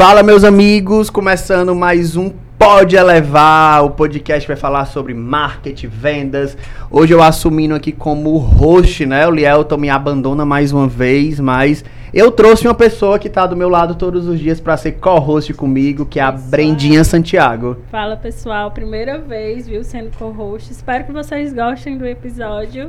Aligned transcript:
Fala, 0.00 0.22
meus 0.22 0.44
amigos, 0.44 1.10
começando 1.10 1.74
mais 1.74 2.16
um 2.16 2.30
Pode 2.58 2.96
Elevar, 2.96 3.84
o 3.84 3.90
podcast 3.90 4.48
vai 4.48 4.56
falar 4.56 4.86
sobre 4.86 5.12
marketing, 5.12 5.88
vendas. 5.88 6.56
Hoje 6.90 7.12
eu 7.12 7.22
assumindo 7.22 7.74
aqui 7.74 7.92
como 7.92 8.38
host, 8.38 9.04
né? 9.04 9.28
O 9.28 9.30
Lielton 9.30 9.76
me 9.76 9.90
abandona 9.90 10.42
mais 10.42 10.72
uma 10.72 10.88
vez, 10.88 11.38
mas 11.38 11.84
eu 12.14 12.30
trouxe 12.30 12.66
uma 12.66 12.72
pessoa 12.72 13.18
que 13.18 13.28
tá 13.28 13.46
do 13.46 13.54
meu 13.54 13.68
lado 13.68 13.94
todos 13.94 14.26
os 14.26 14.40
dias 14.40 14.58
para 14.58 14.74
ser 14.78 14.92
co-host 14.92 15.52
comigo, 15.52 16.06
que 16.06 16.18
é 16.18 16.22
a 16.22 16.32
pessoal. 16.32 16.50
Brendinha 16.50 17.04
Santiago. 17.04 17.76
Fala, 17.90 18.16
pessoal, 18.16 18.70
primeira 18.70 19.18
vez, 19.18 19.68
viu, 19.68 19.84
sendo 19.84 20.16
co-host. 20.16 20.72
Espero 20.72 21.04
que 21.04 21.12
vocês 21.12 21.52
gostem 21.52 21.98
do 21.98 22.06
episódio. 22.06 22.88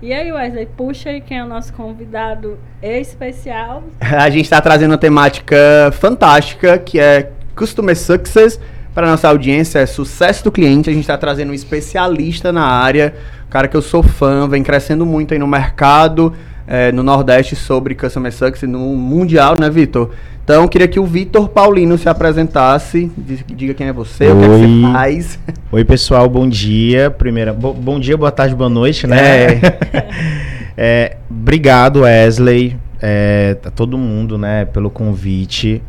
E 0.00 0.12
aí, 0.12 0.30
Wesley, 0.30 0.66
puxa 0.76 1.10
aí 1.10 1.20
quem 1.20 1.38
é 1.38 1.44
o 1.44 1.48
nosso 1.48 1.72
convidado 1.72 2.56
especial. 2.80 3.82
A 4.00 4.30
gente 4.30 4.44
está 4.44 4.60
trazendo 4.60 4.92
uma 4.92 4.98
temática 4.98 5.56
fantástica, 5.92 6.78
que 6.78 7.00
é 7.00 7.32
Customer 7.56 7.96
Success. 7.96 8.60
Para 8.94 9.08
nossa 9.08 9.28
audiência, 9.28 9.80
é 9.80 9.86
sucesso 9.86 10.44
do 10.44 10.52
cliente. 10.52 10.88
A 10.88 10.92
gente 10.92 11.02
está 11.02 11.18
trazendo 11.18 11.50
um 11.50 11.54
especialista 11.54 12.52
na 12.52 12.64
área, 12.64 13.14
cara 13.50 13.66
que 13.66 13.76
eu 13.76 13.82
sou 13.82 14.02
fã, 14.02 14.48
vem 14.48 14.62
crescendo 14.62 15.04
muito 15.04 15.34
aí 15.34 15.38
no 15.38 15.48
mercado, 15.48 16.32
é, 16.68 16.92
no 16.92 17.02
Nordeste, 17.02 17.56
sobre 17.56 17.94
Customer 17.94 18.30
Success, 18.30 18.68
no 18.68 18.94
Mundial, 18.94 19.56
né, 19.58 19.70
Vitor? 19.70 20.10
Então, 20.44 20.62
eu 20.62 20.68
queria 20.68 20.86
que 20.86 21.00
o 21.00 21.04
Vitor 21.04 21.48
Paulino 21.48 21.96
se 21.96 22.08
apresentasse, 22.08 23.10
diga 23.46 23.72
quem 23.74 23.88
é 23.88 23.92
você, 23.92 24.26
Oi. 24.26 24.32
o 24.32 24.38
que, 24.38 24.44
é 24.44 24.48
que 24.48 24.54
você 24.56 24.92
faz. 24.92 25.38
Oi, 25.72 25.84
pessoal, 25.84 26.28
bom 26.28 26.48
dia. 26.48 27.10
Primeira, 27.10 27.52
bo 27.52 27.72
bom 27.72 27.98
dia, 27.98 28.16
boa 28.16 28.30
tarde, 28.30 28.54
boa 28.54 28.70
noite, 28.70 29.06
né? 29.06 29.46
É. 29.46 29.60
é 30.76 31.16
obrigado, 31.30 32.00
Wesley, 32.00 32.76
é, 33.00 33.56
a 33.64 33.70
todo 33.70 33.96
mundo, 33.96 34.36
né, 34.36 34.66
pelo 34.66 34.90
convite. 34.90 35.82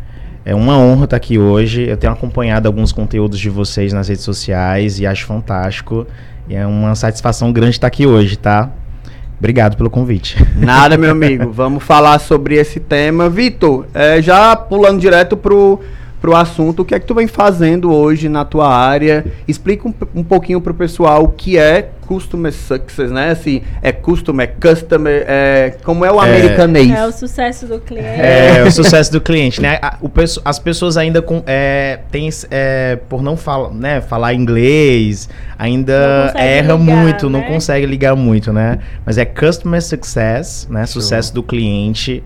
É 0.46 0.56
uma 0.56 0.78
honra 0.78 1.04
estar 1.04 1.18
aqui 1.18 1.38
hoje. 1.38 1.88
Eu 1.88 1.98
tenho 1.98 2.14
acompanhado 2.14 2.68
alguns 2.68 2.92
conteúdos 2.92 3.40
de 3.40 3.50
vocês 3.50 3.92
nas 3.92 4.08
redes 4.08 4.24
sociais 4.24 5.00
e 5.00 5.06
acho 5.06 5.26
fantástico. 5.26 6.08
E 6.50 6.56
é 6.56 6.66
uma 6.66 6.96
satisfação 6.96 7.52
grande 7.52 7.76
estar 7.76 7.88
aqui 7.88 8.08
hoje, 8.08 8.38
tá? 8.38 8.70
Obrigado 9.40 9.78
pelo 9.78 9.90
convite. 9.90 10.38
Nada, 10.56 10.98
meu 10.98 11.12
amigo. 11.12 11.50
Vamos 11.52 11.84
falar 11.84 12.20
sobre 12.20 12.56
esse 12.56 12.80
tema. 12.80 13.30
Vitor, 13.30 13.88
é, 13.94 14.22
já 14.22 14.56
pulando 14.56 15.00
direto 15.00 15.38
pro, 15.38 15.80
pro 16.22 16.36
assunto, 16.36 16.82
o 16.82 16.86
que 16.86 16.94
é 16.94 17.00
que 17.00 17.06
tu 17.06 17.16
vem 17.16 17.28
fazendo 17.28 17.94
hoje 17.94 18.28
na 18.28 18.44
tua 18.44 18.68
área? 18.68 19.26
Explica 19.48 19.88
um, 19.88 19.94
um 20.16 20.24
pouquinho 20.24 20.60
pro 20.60 20.74
pessoal 20.74 21.24
o 21.24 21.30
que 21.30 21.58
é 21.58 21.90
Customer 22.10 22.52
Success, 22.52 23.12
né? 23.12 23.30
Assim, 23.30 23.62
é 23.84 23.92
Customer, 23.92 24.50
é 24.50 24.74
Customer, 24.74 25.24
é, 25.28 25.78
como 25.84 26.04
é 26.04 26.12
o 26.12 26.20
é, 26.22 26.26
americanês? 26.26 26.92
É 26.92 27.06
o 27.06 27.12
sucesso 27.12 27.68
do 27.68 27.80
cliente. 27.80 28.08
É, 28.08 28.64
o 28.66 28.72
sucesso 28.72 29.12
do 29.12 29.22
cliente, 29.22 29.62
né? 29.62 29.80
O, 30.02 30.10
as 30.44 30.58
pessoas 30.58 30.98
ainda 30.98 31.22
com, 31.22 31.44
é, 31.46 32.00
tem, 32.12 32.28
é, 32.50 32.98
por 33.08 33.22
não 33.22 33.38
falar, 33.38 33.70
né, 33.72 34.02
falar 34.02 34.34
inglês, 34.34 35.30
ainda 35.58 36.34
erra 36.36 36.74
ligar, 36.74 36.78
muito, 36.78 37.30
né? 37.30 37.40
não 37.40 37.48
consegue 37.48 37.86
ligar 37.86 38.16
muito, 38.16 38.52
né? 38.52 38.80
Mas 39.06 39.20
é 39.20 39.26
Customer 39.26 39.82
Success, 39.82 40.68
né? 40.70 40.88
Sucesso 40.88 41.32
do 41.32 41.44
cliente, 41.44 42.24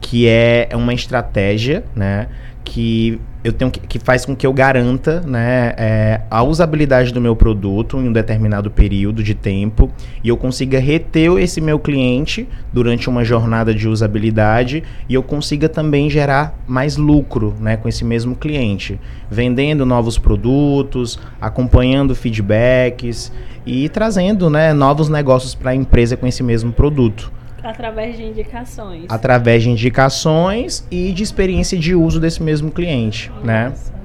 que 0.00 0.26
é 0.26 0.68
uma 0.72 0.94
estratégia, 0.94 1.84
né? 1.94 2.26
Que 2.68 3.20
eu 3.46 3.52
tenho 3.52 3.70
que, 3.70 3.78
que, 3.78 3.98
faz 4.00 4.26
com 4.26 4.34
que 4.34 4.44
eu 4.44 4.52
garanta 4.52 5.20
né, 5.20 5.72
é, 5.76 6.20
a 6.28 6.42
usabilidade 6.42 7.12
do 7.12 7.20
meu 7.20 7.36
produto 7.36 7.96
em 7.96 8.08
um 8.08 8.12
determinado 8.12 8.72
período 8.72 9.22
de 9.22 9.36
tempo 9.36 9.88
e 10.24 10.28
eu 10.28 10.36
consiga 10.36 10.80
reter 10.80 11.30
esse 11.38 11.60
meu 11.60 11.78
cliente 11.78 12.48
durante 12.72 13.08
uma 13.08 13.24
jornada 13.24 13.72
de 13.72 13.88
usabilidade 13.88 14.82
e 15.08 15.14
eu 15.14 15.22
consiga 15.22 15.68
também 15.68 16.10
gerar 16.10 16.58
mais 16.66 16.96
lucro 16.96 17.54
né, 17.60 17.76
com 17.76 17.88
esse 17.88 18.04
mesmo 18.04 18.34
cliente, 18.34 18.98
vendendo 19.30 19.86
novos 19.86 20.18
produtos, 20.18 21.16
acompanhando 21.40 22.16
feedbacks 22.16 23.32
e 23.64 23.88
trazendo 23.88 24.50
né, 24.50 24.72
novos 24.72 25.08
negócios 25.08 25.54
para 25.54 25.70
a 25.70 25.74
empresa 25.74 26.16
com 26.16 26.26
esse 26.26 26.42
mesmo 26.42 26.72
produto. 26.72 27.30
Através 27.66 28.16
de 28.16 28.22
indicações. 28.22 29.04
Através 29.08 29.62
de 29.62 29.70
indicações 29.70 30.86
e 30.90 31.12
de 31.12 31.22
experiência 31.22 31.76
de 31.76 31.94
uso 31.94 32.20
desse 32.20 32.42
mesmo 32.42 32.70
cliente, 32.70 33.30
né? 33.42 33.70
Nossa. 33.70 33.92
né? 33.92 33.96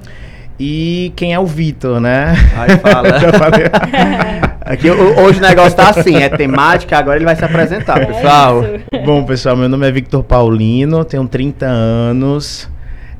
E 0.58 1.12
quem 1.16 1.32
é 1.32 1.40
o 1.40 1.46
Vitor, 1.46 2.00
né? 2.00 2.34
Aí 2.56 2.76
fala. 2.78 3.08
Aqui, 4.64 4.90
hoje 4.90 5.38
o 5.38 5.42
negócio 5.42 5.76
tá 5.76 5.90
assim, 5.90 6.16
é 6.16 6.28
temática, 6.28 6.96
agora 6.96 7.16
ele 7.16 7.24
vai 7.24 7.34
se 7.34 7.44
apresentar, 7.44 8.00
é 8.00 8.06
pessoal. 8.06 8.62
Bom, 9.04 9.24
pessoal, 9.24 9.56
meu 9.56 9.68
nome 9.68 9.88
é 9.88 9.92
Victor 9.92 10.22
Paulino, 10.22 11.04
tenho 11.04 11.26
30 11.26 11.66
anos, 11.66 12.68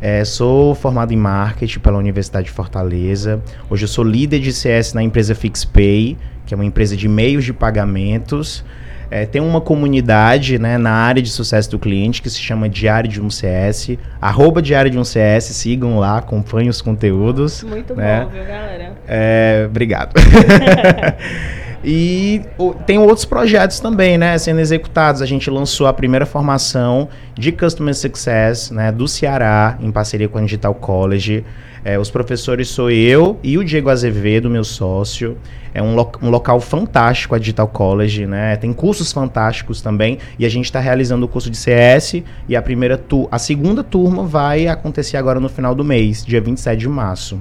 é, 0.00 0.25
sou 0.25 0.75
formado 0.75 1.12
em 1.12 1.16
marketing 1.16 1.81
pela 1.81 1.98
Universidade 1.98 2.47
de 2.47 2.52
Fortaleza. 2.52 3.42
Hoje 3.69 3.84
eu 3.84 3.88
sou 3.88 4.04
líder 4.04 4.41
de 4.41 4.52
CS 4.52 4.94
na 4.94 5.02
empresa 5.02 5.34
FixPay, 5.34 6.16
que 6.47 6.54
é 6.54 6.56
uma 6.56 6.64
empresa 6.64 6.97
de 6.97 7.08
meios 7.08 7.44
de 7.44 7.52
pagamentos. 7.52 8.64
É, 9.12 9.26
tem 9.26 9.42
uma 9.42 9.60
comunidade 9.60 10.58
né, 10.58 10.78
na 10.78 10.90
área 10.90 11.20
de 11.20 11.28
sucesso 11.28 11.70
do 11.70 11.78
cliente 11.78 12.22
que 12.22 12.30
se 12.30 12.40
chama 12.40 12.66
Diário 12.66 13.10
de 13.10 13.20
um 13.20 13.28
CS. 13.28 13.98
Arroba 14.18 14.62
Diário 14.62 14.90
de 14.90 14.98
um 14.98 15.04
CS, 15.04 15.44
sigam 15.44 15.98
lá, 15.98 16.16
acompanhem 16.16 16.70
os 16.70 16.80
conteúdos. 16.80 17.62
Muito 17.62 17.94
né? 17.94 18.22
bom, 18.24 18.30
viu, 18.30 18.42
galera? 18.42 18.96
É, 19.06 19.66
obrigado. 19.68 20.14
E 21.84 22.42
o, 22.56 22.74
tem 22.74 22.96
outros 22.96 23.24
projetos 23.24 23.80
também, 23.80 24.16
né, 24.16 24.38
sendo 24.38 24.60
executados. 24.60 25.20
A 25.20 25.26
gente 25.26 25.50
lançou 25.50 25.88
a 25.88 25.92
primeira 25.92 26.24
formação 26.24 27.08
de 27.34 27.50
Customer 27.50 27.92
Success, 27.92 28.70
né, 28.70 28.92
do 28.92 29.08
Ceará, 29.08 29.76
em 29.80 29.90
parceria 29.90 30.28
com 30.28 30.38
a 30.38 30.42
Digital 30.42 30.74
College. 30.76 31.44
É, 31.84 31.98
os 31.98 32.10
professores 32.10 32.69
sou 32.69 32.91
eu 32.91 33.38
e 33.43 33.59
o 33.59 33.65
Diego 33.65 33.91
Azevedo, 33.91 34.48
meu 34.48 34.62
sócio. 34.62 35.37
É 35.75 35.82
um, 35.82 35.97
lo 35.97 36.12
um 36.22 36.31
local 36.31 36.60
fantástico 36.60 37.34
a 37.34 37.38
Digital 37.38 37.66
College, 37.66 38.26
né? 38.26 38.56
Tem 38.56 38.72
cursos 38.72 39.12
fantásticos 39.12 39.81
também. 39.81 40.19
E 40.38 40.47
a 40.47 40.48
gente 40.48 40.66
está 40.66 40.78
realizando 40.78 41.25
o 41.25 41.28
curso 41.28 41.50
de 41.50 41.56
CS 41.56 42.22
e 42.48 42.54
a 42.54 42.62
primeira 42.62 42.97
tu 42.97 43.26
a 43.31 43.38
segunda 43.38 43.82
turma 43.82 44.25
vai 44.25 44.69
acontecer 44.69 45.16
agora 45.16 45.41
no 45.41 45.48
final 45.48 45.75
do 45.75 45.84
mês, 45.84 46.25
dia 46.25 46.41
27 46.41 46.78
de 46.78 46.88
março. 46.88 47.41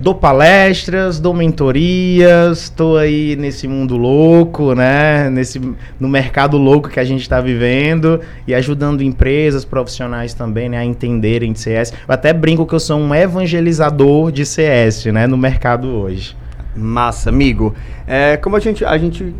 Dou 0.00 0.14
palestras, 0.14 1.20
dou 1.20 1.32
mentorias, 1.32 2.62
estou 2.62 2.98
aí 2.98 3.36
nesse 3.36 3.68
mundo 3.68 3.96
louco, 3.96 4.74
né? 4.74 5.30
Nesse, 5.30 5.60
no 6.00 6.08
mercado 6.08 6.58
louco 6.58 6.88
que 6.88 6.98
a 6.98 7.04
gente 7.04 7.22
está 7.22 7.40
vivendo 7.40 8.20
e 8.46 8.54
ajudando 8.54 9.02
empresas, 9.02 9.64
profissionais 9.64 10.34
também, 10.34 10.68
né, 10.68 10.78
a 10.78 10.84
entenderem 10.84 11.52
de 11.52 11.60
CS. 11.60 11.92
Eu 11.92 12.12
até 12.12 12.32
brinco 12.32 12.66
que 12.66 12.74
eu 12.74 12.80
sou 12.80 12.98
um 12.98 13.14
evangelizador 13.14 14.32
de 14.32 14.44
CS, 14.44 15.06
né, 15.06 15.28
no 15.28 15.36
mercado 15.36 15.88
hoje. 15.88 16.36
Massa, 16.74 17.30
amigo. 17.30 17.72
É, 18.04 18.36
como 18.36 18.56
a 18.56 18.60
gente, 18.60 18.84
a 18.84 18.98
gente 18.98 19.32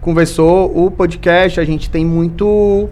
conversou, 0.00 0.86
o 0.86 0.90
podcast, 0.90 1.60
a 1.60 1.64
gente 1.64 1.90
tem 1.90 2.04
muito 2.04 2.88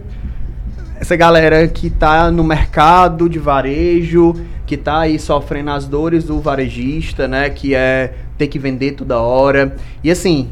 essa 0.99 1.15
galera 1.15 1.67
que 1.67 1.87
está 1.87 2.31
no 2.31 2.43
mercado 2.43 3.29
de 3.29 3.37
varejo, 3.37 4.33
que 4.65 4.75
está 4.75 5.01
aí 5.01 5.19
sofrendo 5.19 5.69
as 5.71 5.85
dores 5.85 6.25
do 6.25 6.39
varejista, 6.39 7.27
né? 7.27 7.49
Que 7.49 7.75
é 7.75 8.13
ter 8.37 8.47
que 8.47 8.57
vender 8.57 8.93
toda 8.93 9.19
hora. 9.19 9.75
E 10.03 10.09
assim, 10.09 10.49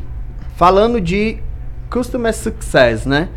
falando 0.55 1.01
de 1.01 1.37
customer 1.89 2.33
success, 2.33 3.05
né? 3.05 3.29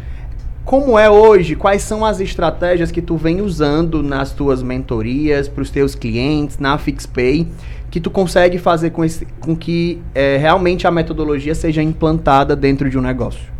Como 0.64 0.98
é 0.98 1.08
hoje? 1.08 1.56
Quais 1.56 1.80
são 1.80 2.04
as 2.04 2.20
estratégias 2.20 2.90
que 2.90 3.00
tu 3.00 3.16
vem 3.16 3.40
usando 3.40 4.02
nas 4.02 4.32
tuas 4.32 4.62
mentorias, 4.62 5.48
para 5.48 5.62
os 5.62 5.70
teus 5.70 5.94
clientes, 5.94 6.58
na 6.58 6.76
FixPay, 6.76 7.48
que 7.90 7.98
tu 7.98 8.10
consegue 8.10 8.58
fazer 8.58 8.90
com, 8.90 9.02
esse, 9.02 9.26
com 9.40 9.56
que 9.56 9.98
é, 10.14 10.36
realmente 10.36 10.86
a 10.86 10.90
metodologia 10.90 11.54
seja 11.54 11.82
implantada 11.82 12.54
dentro 12.54 12.90
de 12.90 12.98
um 12.98 13.00
negócio? 13.00 13.57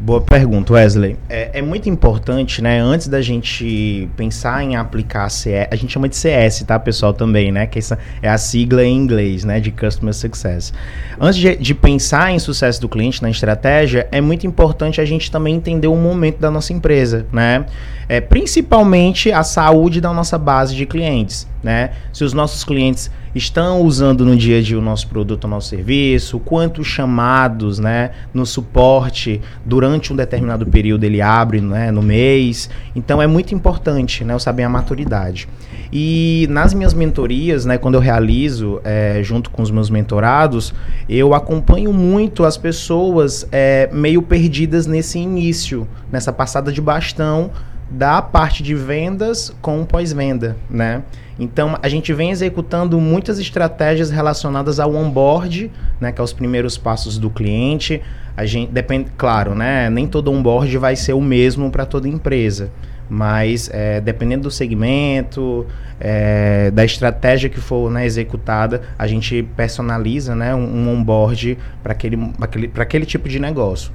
Boa 0.00 0.20
pergunta, 0.20 0.74
Wesley. 0.74 1.16
É, 1.28 1.58
é, 1.58 1.60
muito 1.60 1.88
importante, 1.88 2.62
né? 2.62 2.78
Antes 2.78 3.08
da 3.08 3.20
gente 3.20 4.08
pensar 4.16 4.62
em 4.62 4.76
aplicar 4.76 5.28
CS, 5.28 5.66
a 5.72 5.74
gente 5.74 5.92
chama 5.92 6.08
de 6.08 6.14
CS, 6.14 6.62
tá, 6.62 6.78
pessoal, 6.78 7.12
também, 7.12 7.50
né? 7.50 7.66
Que 7.66 7.80
essa 7.80 7.98
é 8.22 8.28
a 8.28 8.38
sigla 8.38 8.84
em 8.84 8.96
inglês, 8.96 9.42
né? 9.42 9.58
De 9.58 9.72
Customer 9.72 10.14
Success. 10.14 10.72
Antes 11.20 11.40
de, 11.40 11.56
de 11.56 11.74
pensar 11.74 12.30
em 12.30 12.38
sucesso 12.38 12.80
do 12.80 12.88
cliente 12.88 13.20
na 13.20 13.28
estratégia, 13.28 14.06
é 14.12 14.20
muito 14.20 14.46
importante 14.46 15.00
a 15.00 15.04
gente 15.04 15.32
também 15.32 15.56
entender 15.56 15.88
o 15.88 15.96
momento 15.96 16.38
da 16.38 16.50
nossa 16.50 16.72
empresa, 16.72 17.26
né? 17.32 17.66
É, 18.08 18.20
principalmente 18.20 19.32
a 19.32 19.42
saúde 19.42 20.00
da 20.00 20.12
nossa 20.12 20.38
base 20.38 20.76
de 20.76 20.86
clientes, 20.86 21.48
né? 21.62 21.90
Se 22.12 22.24
os 22.24 22.32
nossos 22.32 22.64
clientes 22.64 23.10
estão 23.34 23.82
usando 23.82 24.24
no 24.24 24.36
dia 24.36 24.58
a 24.58 24.62
dia 24.62 24.78
o 24.78 24.82
nosso 24.82 25.06
produto, 25.08 25.44
o 25.44 25.48
nosso 25.48 25.68
serviço, 25.68 26.38
quantos 26.40 26.86
chamados, 26.86 27.78
né, 27.78 28.10
no 28.32 28.44
suporte 28.44 29.40
durante 29.64 30.12
um 30.12 30.16
determinado 30.16 30.66
período 30.66 31.04
ele 31.04 31.20
abre, 31.20 31.60
né, 31.60 31.90
no 31.90 32.02
mês. 32.02 32.68
Então 32.94 33.20
é 33.20 33.26
muito 33.26 33.54
importante, 33.54 34.24
né, 34.24 34.34
eu 34.34 34.40
saber 34.40 34.62
a 34.62 34.68
maturidade. 34.68 35.48
E 35.92 36.46
nas 36.50 36.74
minhas 36.74 36.92
mentorias, 36.92 37.64
né, 37.64 37.78
quando 37.78 37.94
eu 37.94 38.00
realizo 38.00 38.80
é, 38.84 39.20
junto 39.22 39.50
com 39.50 39.62
os 39.62 39.70
meus 39.70 39.88
mentorados, 39.88 40.74
eu 41.08 41.32
acompanho 41.32 41.92
muito 41.92 42.44
as 42.44 42.56
pessoas 42.56 43.46
é, 43.50 43.88
meio 43.92 44.20
perdidas 44.20 44.86
nesse 44.86 45.18
início, 45.18 45.88
nessa 46.12 46.32
passada 46.32 46.70
de 46.70 46.80
bastão 46.80 47.50
da 47.90 48.20
parte 48.20 48.62
de 48.62 48.74
vendas 48.74 49.54
com 49.62 49.84
pós-venda, 49.84 50.56
né? 50.68 51.02
Então, 51.38 51.78
a 51.80 51.88
gente 51.88 52.12
vem 52.12 52.30
executando 52.30 53.00
muitas 53.00 53.38
estratégias 53.38 54.10
relacionadas 54.10 54.80
ao 54.80 54.94
onboard, 54.94 55.70
né, 56.00 56.10
que 56.10 56.20
é 56.20 56.24
os 56.24 56.32
primeiros 56.32 56.76
passos 56.76 57.16
do 57.16 57.30
cliente. 57.30 58.02
A 58.36 58.44
gente 58.44 58.72
depende, 58.72 59.10
claro, 59.16 59.54
né, 59.54 59.88
nem 59.88 60.06
todo 60.06 60.32
onboard 60.32 60.76
vai 60.78 60.96
ser 60.96 61.12
o 61.12 61.20
mesmo 61.20 61.70
para 61.70 61.86
toda 61.86 62.08
empresa, 62.08 62.70
mas 63.08 63.70
é, 63.72 64.00
dependendo 64.00 64.44
do 64.44 64.50
segmento, 64.50 65.64
é, 66.00 66.72
da 66.72 66.84
estratégia 66.84 67.48
que 67.48 67.60
for 67.60 67.88
né, 67.88 68.04
executada, 68.04 68.82
a 68.98 69.06
gente 69.06 69.44
personaliza, 69.56 70.34
né, 70.34 70.52
um, 70.56 70.64
um 70.64 70.92
onboard 70.92 71.56
para 71.84 71.92
aquele, 71.92 72.32
aquele, 72.40 72.72
aquele 72.76 73.06
tipo 73.06 73.28
de 73.28 73.38
negócio. 73.38 73.92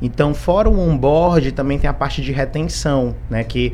Então, 0.00 0.34
fora 0.34 0.68
o 0.68 0.78
onboard, 0.78 1.52
também 1.52 1.78
tem 1.78 1.88
a 1.88 1.94
parte 1.94 2.20
de 2.20 2.32
retenção, 2.32 3.14
né, 3.30 3.42
que 3.44 3.72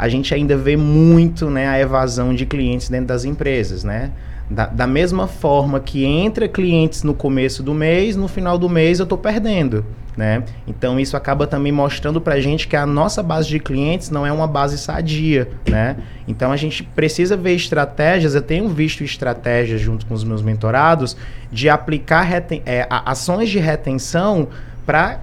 a 0.00 0.08
gente 0.08 0.34
ainda 0.34 0.56
vê 0.56 0.78
muito 0.78 1.50
né, 1.50 1.68
a 1.68 1.78
evasão 1.78 2.34
de 2.34 2.46
clientes 2.46 2.88
dentro 2.88 3.08
das 3.08 3.26
empresas, 3.26 3.84
né? 3.84 4.10
Da, 4.48 4.66
da, 4.66 4.86
mesma 4.86 5.28
forma 5.28 5.78
que 5.78 6.04
entra 6.04 6.48
clientes 6.48 7.04
no 7.04 7.14
começo 7.14 7.62
do 7.62 7.72
mês, 7.72 8.16
no 8.16 8.26
final 8.26 8.58
do 8.58 8.68
mês 8.68 8.98
eu 8.98 9.04
estou 9.04 9.18
perdendo, 9.18 9.84
né? 10.16 10.42
Então 10.66 10.98
isso 10.98 11.16
acaba 11.16 11.46
também 11.46 11.70
mostrando 11.70 12.20
para 12.20 12.34
a 12.34 12.40
gente 12.40 12.66
que 12.66 12.74
a 12.74 12.84
nossa 12.84 13.22
base 13.22 13.48
de 13.48 13.60
clientes 13.60 14.10
não 14.10 14.26
é 14.26 14.32
uma 14.32 14.48
base 14.48 14.76
sadia, 14.78 15.48
né? 15.68 15.98
Então 16.26 16.50
a 16.50 16.56
gente 16.56 16.82
precisa 16.82 17.36
ver 17.36 17.54
estratégias, 17.54 18.34
eu 18.34 18.42
tenho 18.42 18.68
visto 18.70 19.04
estratégias 19.04 19.80
junto 19.80 20.04
com 20.06 20.14
os 20.14 20.24
meus 20.24 20.42
mentorados 20.42 21.16
de 21.52 21.68
aplicar 21.68 22.26
é, 22.66 22.88
ações 22.88 23.50
de 23.50 23.58
retenção 23.58 24.48
para 24.84 25.20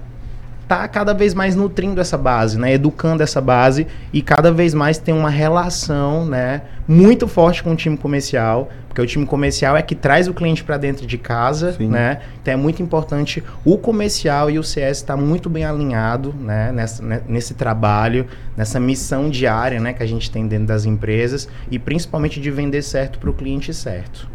tá 0.68 0.86
cada 0.86 1.14
vez 1.14 1.32
mais 1.32 1.56
nutrindo 1.56 1.98
essa 1.98 2.18
base, 2.18 2.58
né? 2.58 2.74
Educando 2.74 3.22
essa 3.22 3.40
base 3.40 3.86
e 4.12 4.20
cada 4.20 4.52
vez 4.52 4.74
mais 4.74 4.98
tem 4.98 5.14
uma 5.14 5.30
relação, 5.30 6.26
né? 6.26 6.60
Muito 6.86 7.26
forte 7.26 7.62
com 7.62 7.72
o 7.72 7.76
time 7.76 7.96
comercial, 7.96 8.68
porque 8.86 9.00
o 9.00 9.06
time 9.06 9.24
comercial 9.24 9.76
é 9.76 9.82
que 9.82 9.94
traz 9.94 10.28
o 10.28 10.34
cliente 10.34 10.62
para 10.62 10.76
dentro 10.76 11.06
de 11.06 11.16
casa, 11.16 11.72
Sim. 11.72 11.88
né? 11.88 12.20
Então 12.42 12.52
é 12.52 12.56
muito 12.56 12.82
importante 12.82 13.42
o 13.64 13.78
comercial 13.78 14.50
e 14.50 14.58
o 14.58 14.62
CS 14.62 14.98
estar 14.98 15.16
tá 15.16 15.20
muito 15.20 15.48
bem 15.48 15.64
alinhado, 15.64 16.34
né? 16.38 16.70
Nessa, 16.70 17.02
né? 17.02 17.22
nesse 17.26 17.54
trabalho, 17.54 18.26
nessa 18.54 18.78
missão 18.78 19.30
diária, 19.30 19.80
né? 19.80 19.94
Que 19.94 20.02
a 20.02 20.06
gente 20.06 20.30
tem 20.30 20.46
dentro 20.46 20.66
das 20.66 20.84
empresas 20.84 21.48
e 21.70 21.78
principalmente 21.78 22.40
de 22.40 22.50
vender 22.50 22.82
certo 22.82 23.18
para 23.18 23.30
o 23.30 23.32
cliente 23.32 23.72
certo. 23.72 24.28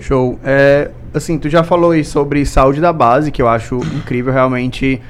Show. 0.00 0.38
É, 0.44 0.90
assim, 1.12 1.38
tu 1.38 1.48
já 1.48 1.64
falou 1.64 1.90
aí 1.90 2.04
sobre 2.04 2.44
saúde 2.46 2.80
da 2.80 2.92
base, 2.92 3.32
que 3.32 3.42
eu 3.42 3.48
acho 3.48 3.76
incrível 3.96 4.32
realmente 4.32 5.00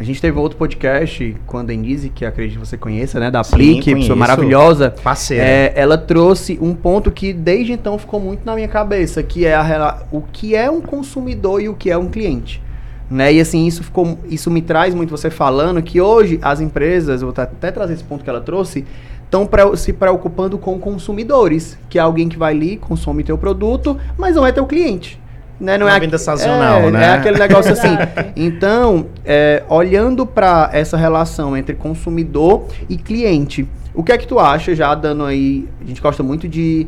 a 0.00 0.02
gente 0.02 0.18
teve 0.18 0.38
outro 0.38 0.56
podcast 0.56 1.36
com 1.46 1.58
a 1.58 1.62
Denise, 1.62 2.08
que 2.08 2.24
acredito 2.24 2.58
que 2.58 2.66
você 2.66 2.78
conheça, 2.78 3.20
né? 3.20 3.30
Da 3.30 3.40
Aplique, 3.40 3.94
pessoa 3.94 4.16
maravilhosa. 4.16 4.94
Parceira. 5.04 5.44
É, 5.44 5.74
ela 5.76 5.98
trouxe 5.98 6.58
um 6.58 6.74
ponto 6.74 7.10
que 7.10 7.34
desde 7.34 7.74
então 7.74 7.98
ficou 7.98 8.18
muito 8.18 8.40
na 8.42 8.54
minha 8.54 8.66
cabeça, 8.66 9.22
que 9.22 9.44
é 9.44 9.54
a, 9.54 9.98
o 10.10 10.22
que 10.22 10.56
é 10.56 10.70
um 10.70 10.80
consumidor 10.80 11.60
e 11.60 11.68
o 11.68 11.74
que 11.74 11.90
é 11.90 11.98
um 11.98 12.08
cliente. 12.08 12.62
Né? 13.10 13.34
E 13.34 13.40
assim, 13.40 13.66
isso 13.66 13.84
ficou. 13.84 14.18
Isso 14.26 14.50
me 14.50 14.62
traz 14.62 14.94
muito 14.94 15.10
você 15.10 15.28
falando 15.28 15.82
que 15.82 16.00
hoje 16.00 16.38
as 16.40 16.62
empresas, 16.62 17.20
vou 17.20 17.34
até 17.36 17.70
trazer 17.70 17.92
esse 17.92 18.04
ponto 18.04 18.24
que 18.24 18.30
ela 18.30 18.40
trouxe, 18.40 18.86
estão 19.22 19.46
se 19.76 19.92
preocupando 19.92 20.56
com 20.56 20.78
consumidores, 20.78 21.78
que 21.90 21.98
é 21.98 22.00
alguém 22.00 22.26
que 22.26 22.38
vai 22.38 22.54
ali, 22.54 22.78
consome 22.78 23.22
teu 23.22 23.36
produto, 23.36 23.98
mas 24.16 24.34
não 24.34 24.46
é 24.46 24.50
teu 24.50 24.64
cliente. 24.64 25.20
Né? 25.60 25.76
Não 25.76 25.86
Uma 25.86 25.96
é 25.96 26.00
venda 26.00 26.16
sazonal, 26.16 26.80
é, 26.84 26.90
né? 26.90 27.04
É 27.04 27.12
aquele 27.12 27.38
negócio 27.38 27.72
assim. 27.72 27.96
então, 28.34 29.06
é, 29.24 29.62
olhando 29.68 30.24
para 30.24 30.70
essa 30.72 30.96
relação 30.96 31.54
entre 31.54 31.74
consumidor 31.74 32.66
e 32.88 32.96
cliente, 32.96 33.68
o 33.94 34.02
que 34.02 34.10
é 34.10 34.18
que 34.18 34.26
tu 34.26 34.38
acha, 34.38 34.74
já 34.74 34.94
dando 34.94 35.24
aí. 35.24 35.68
A 35.82 35.84
gente 35.84 36.00
gosta 36.00 36.22
muito 36.22 36.48
de 36.48 36.86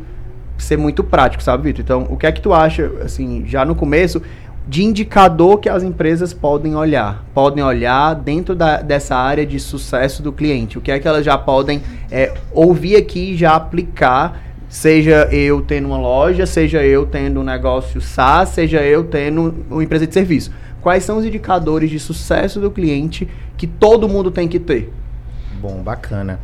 ser 0.57 0.77
muito 0.77 1.03
prático, 1.03 1.43
sabe, 1.43 1.63
Vitor? 1.63 1.83
Então, 1.83 2.07
o 2.09 2.17
que 2.17 2.25
é 2.25 2.31
que 2.31 2.41
tu 2.41 2.53
acha, 2.53 2.91
assim, 3.03 3.43
já 3.45 3.63
no 3.63 3.75
começo, 3.75 4.21
de 4.67 4.83
indicador 4.83 5.59
que 5.59 5.69
as 5.69 5.83
empresas 5.83 6.33
podem 6.33 6.75
olhar? 6.75 7.23
Podem 7.33 7.63
olhar 7.63 8.15
dentro 8.15 8.55
da, 8.55 8.81
dessa 8.81 9.15
área 9.15 9.45
de 9.45 9.59
sucesso 9.59 10.23
do 10.23 10.31
cliente. 10.31 10.77
O 10.77 10.81
que 10.81 10.91
é 10.91 10.99
que 10.99 11.07
elas 11.07 11.25
já 11.25 11.37
podem 11.37 11.81
é, 12.09 12.33
ouvir 12.51 12.95
aqui 12.95 13.33
e 13.33 13.37
já 13.37 13.55
aplicar 13.55 14.41
Seja 14.73 15.29
eu 15.31 15.61
tendo 15.61 15.85
uma 15.85 15.99
loja, 15.99 16.47
seja 16.47 16.83
eu 16.83 17.05
tendo 17.05 17.39
um 17.41 17.43
negócio 17.43 18.01
SaaS, 18.01 18.49
seja 18.49 18.81
eu 18.81 19.03
tendo 19.03 19.53
uma 19.69 19.83
empresa 19.83 20.07
de 20.07 20.13
serviço. 20.15 20.51
Quais 20.81 21.03
são 21.03 21.19
os 21.19 21.25
indicadores 21.25 21.91
de 21.91 21.99
sucesso 21.99 22.59
do 22.59 22.71
cliente 22.71 23.27
que 23.55 23.67
todo 23.67 24.09
mundo 24.09 24.31
tem 24.31 24.47
que 24.47 24.59
ter? 24.59 24.91
Bom, 25.61 25.83
bacana. 25.83 26.39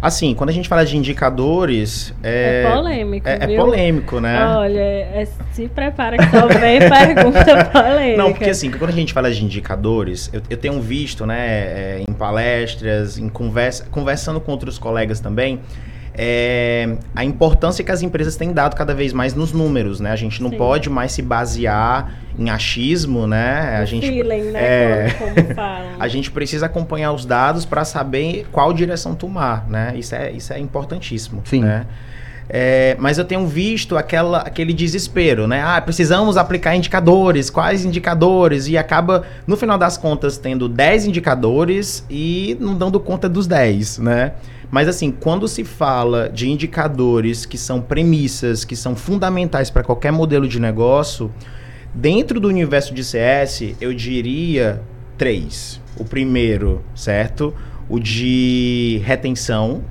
Assim, 0.00 0.34
quando 0.34 0.48
a 0.48 0.52
gente 0.54 0.66
fala 0.66 0.82
de 0.82 0.96
indicadores. 0.96 2.14
É, 2.22 2.64
é 2.64 2.72
polêmico. 2.74 3.28
É, 3.28 3.38
é, 3.38 3.56
polêmico, 3.58 4.18
né? 4.18 4.46
Olha, 4.46 4.80
é, 4.80 5.28
se 5.52 5.68
prepara 5.68 6.16
que 6.16 6.24
vem 6.58 6.78
pergunta 6.88 7.64
polêmica. 7.66 8.16
Não, 8.16 8.32
porque 8.32 8.48
assim, 8.48 8.70
quando 8.70 8.92
a 8.92 8.94
gente 8.94 9.12
fala 9.12 9.30
de 9.30 9.44
indicadores, 9.44 10.30
eu, 10.32 10.40
eu 10.48 10.56
tenho 10.56 10.80
visto, 10.80 11.26
né, 11.26 11.36
é, 11.38 12.04
em 12.08 12.14
palestras, 12.14 13.18
em 13.18 13.28
conversa, 13.28 13.86
conversando 13.90 14.40
com 14.40 14.52
outros 14.52 14.78
colegas 14.78 15.20
também, 15.20 15.60
é, 16.20 16.96
a 17.14 17.24
importância 17.24 17.84
que 17.84 17.92
as 17.92 18.02
empresas 18.02 18.34
têm 18.34 18.52
dado 18.52 18.74
cada 18.74 18.92
vez 18.92 19.12
mais 19.12 19.34
nos 19.34 19.52
números, 19.52 20.00
né? 20.00 20.10
A 20.10 20.16
gente 20.16 20.42
não 20.42 20.50
Sim. 20.50 20.56
pode 20.56 20.90
mais 20.90 21.12
se 21.12 21.22
basear 21.22 22.12
em 22.36 22.50
achismo, 22.50 23.24
né? 23.24 23.78
A 23.80 23.84
gente, 23.84 24.08
feeling, 24.08 24.50
né? 24.50 24.60
É, 24.60 25.10
como, 25.16 25.34
como 25.34 25.54
a 26.00 26.08
gente 26.08 26.32
precisa 26.32 26.66
acompanhar 26.66 27.12
os 27.12 27.24
dados 27.24 27.64
para 27.64 27.84
saber 27.84 28.48
qual 28.50 28.72
direção 28.72 29.14
tomar, 29.14 29.68
né? 29.68 29.92
Isso 29.94 30.12
é, 30.12 30.32
isso 30.32 30.52
é 30.52 30.58
importantíssimo, 30.58 31.40
Sim. 31.44 31.60
né? 31.60 31.86
É, 32.50 32.96
mas 32.98 33.18
eu 33.18 33.24
tenho 33.24 33.46
visto 33.46 33.96
aquela, 33.96 34.38
aquele 34.38 34.72
desespero, 34.72 35.46
né? 35.46 35.62
Ah, 35.64 35.80
precisamos 35.80 36.36
aplicar 36.36 36.74
indicadores, 36.74 37.48
quais 37.48 37.84
indicadores? 37.84 38.66
E 38.66 38.76
acaba, 38.76 39.24
no 39.46 39.56
final 39.56 39.78
das 39.78 39.96
contas, 39.96 40.36
tendo 40.36 40.68
10 40.68 41.06
indicadores 41.06 42.04
e 42.10 42.56
não 42.58 42.74
dando 42.74 42.98
conta 42.98 43.28
dos 43.28 43.46
10, 43.46 43.98
né? 43.98 44.32
Mas 44.70 44.86
assim, 44.88 45.10
quando 45.10 45.48
se 45.48 45.64
fala 45.64 46.28
de 46.28 46.48
indicadores 46.48 47.46
que 47.46 47.56
são 47.56 47.80
premissas, 47.80 48.64
que 48.64 48.76
são 48.76 48.94
fundamentais 48.94 49.70
para 49.70 49.82
qualquer 49.82 50.12
modelo 50.12 50.46
de 50.46 50.60
negócio, 50.60 51.32
dentro 51.94 52.38
do 52.38 52.48
universo 52.48 52.92
de 52.92 53.02
CS, 53.02 53.74
eu 53.80 53.94
diria 53.94 54.82
três. 55.16 55.80
O 55.96 56.04
primeiro, 56.04 56.84
certo? 56.94 57.54
O 57.88 57.98
de 57.98 59.00
retenção, 59.04 59.82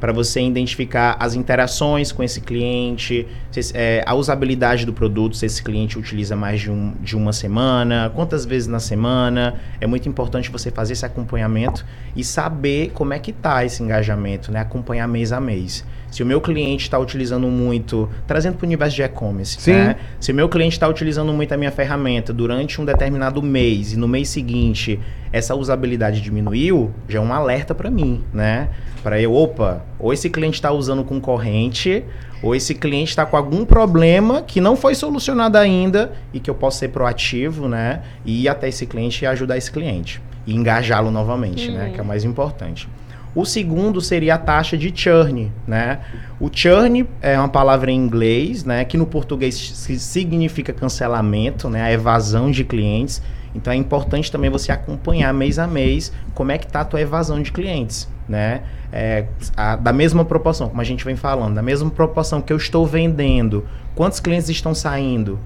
para 0.00 0.12
você 0.12 0.40
identificar 0.40 1.16
as 1.18 1.34
interações 1.34 2.12
com 2.12 2.22
esse 2.22 2.40
cliente, 2.40 3.26
se, 3.50 3.72
é, 3.74 4.02
a 4.06 4.14
usabilidade 4.14 4.86
do 4.86 4.92
produto, 4.92 5.36
se 5.36 5.46
esse 5.46 5.62
cliente 5.62 5.98
utiliza 5.98 6.36
mais 6.36 6.60
de, 6.60 6.70
um, 6.70 6.92
de 7.00 7.16
uma 7.16 7.32
semana, 7.32 8.10
quantas 8.14 8.44
vezes 8.44 8.68
na 8.68 8.80
semana. 8.80 9.54
É 9.80 9.86
muito 9.86 10.08
importante 10.08 10.50
você 10.50 10.70
fazer 10.70 10.92
esse 10.92 11.04
acompanhamento 11.04 11.84
e 12.14 12.22
saber 12.22 12.90
como 12.94 13.12
é 13.12 13.18
que 13.18 13.30
está 13.30 13.64
esse 13.64 13.82
engajamento, 13.82 14.52
né? 14.52 14.60
acompanhar 14.60 15.08
mês 15.08 15.32
a 15.32 15.40
mês. 15.40 15.84
Se 16.10 16.22
o 16.22 16.26
meu 16.26 16.40
cliente 16.40 16.84
está 16.84 16.98
utilizando 16.98 17.46
muito, 17.48 18.08
trazendo 18.26 18.56
para 18.56 18.64
o 18.64 18.66
universo 18.66 18.96
de 18.96 19.02
e-commerce, 19.02 19.58
né? 19.70 19.96
se 20.18 20.32
o 20.32 20.34
meu 20.34 20.48
cliente 20.48 20.72
está 20.72 20.88
utilizando 20.88 21.32
muito 21.32 21.52
a 21.52 21.56
minha 21.56 21.70
ferramenta 21.70 22.32
durante 22.32 22.80
um 22.80 22.84
determinado 22.84 23.42
mês 23.42 23.92
e 23.92 23.96
no 23.96 24.08
mês 24.08 24.28
seguinte 24.28 24.98
essa 25.32 25.54
usabilidade 25.54 26.20
diminuiu, 26.20 26.90
já 27.08 27.18
é 27.18 27.22
um 27.22 27.32
alerta 27.32 27.74
para 27.74 27.90
mim, 27.90 28.22
né? 28.32 28.70
Para 29.02 29.20
eu, 29.20 29.34
opa, 29.34 29.84
ou 29.98 30.12
esse 30.12 30.30
cliente 30.30 30.54
está 30.54 30.72
usando 30.72 31.04
concorrente, 31.04 32.02
ou 32.42 32.54
esse 32.54 32.74
cliente 32.74 33.10
está 33.10 33.26
com 33.26 33.36
algum 33.36 33.64
problema 33.64 34.42
que 34.42 34.60
não 34.60 34.76
foi 34.76 34.94
solucionado 34.94 35.58
ainda 35.58 36.12
e 36.32 36.40
que 36.40 36.48
eu 36.48 36.54
posso 36.54 36.78
ser 36.78 36.88
proativo, 36.88 37.68
né? 37.68 38.02
E 38.24 38.44
ir 38.44 38.48
até 38.48 38.68
esse 38.68 38.86
cliente 38.86 39.24
e 39.24 39.26
ajudar 39.26 39.56
esse 39.56 39.70
cliente. 39.70 40.20
E 40.46 40.54
engajá-lo 40.54 41.10
novamente, 41.10 41.70
né? 41.70 41.90
Que 41.92 42.00
é 42.00 42.02
o 42.02 42.06
mais 42.06 42.24
importante. 42.24 42.88
O 43.34 43.44
segundo 43.44 44.00
seria 44.00 44.34
a 44.34 44.38
taxa 44.38 44.76
de 44.76 44.92
churn, 44.94 45.52
né? 45.66 46.00
O 46.40 46.48
churn 46.52 47.06
é 47.20 47.38
uma 47.38 47.48
palavra 47.48 47.90
em 47.90 47.96
inglês, 47.96 48.64
né? 48.64 48.84
Que 48.84 48.96
no 48.96 49.06
português 49.06 49.54
significa 49.54 50.72
cancelamento, 50.72 51.68
né? 51.68 51.82
A 51.82 51.92
evasão 51.92 52.50
de 52.50 52.64
clientes. 52.64 53.22
Então 53.54 53.72
é 53.72 53.76
importante 53.76 54.30
também 54.30 54.50
você 54.50 54.72
acompanhar 54.72 55.32
mês 55.32 55.58
a 55.58 55.66
mês 55.66 56.12
como 56.34 56.52
é 56.52 56.58
que 56.58 56.66
está 56.66 56.80
a 56.80 56.84
tua 56.84 57.00
evasão 57.00 57.42
de 57.42 57.52
clientes, 57.52 58.08
né? 58.28 58.62
É, 58.92 59.26
a, 59.56 59.76
da 59.76 59.92
mesma 59.92 60.24
proporção, 60.24 60.68
como 60.68 60.80
a 60.80 60.84
gente 60.84 61.04
vem 61.04 61.16
falando, 61.16 61.54
da 61.54 61.62
mesma 61.62 61.90
proporção 61.90 62.40
que 62.40 62.52
eu 62.52 62.56
estou 62.56 62.86
vendendo, 62.86 63.66
quantos 63.94 64.20
clientes 64.20 64.48
estão 64.48 64.74
saindo, 64.74 65.38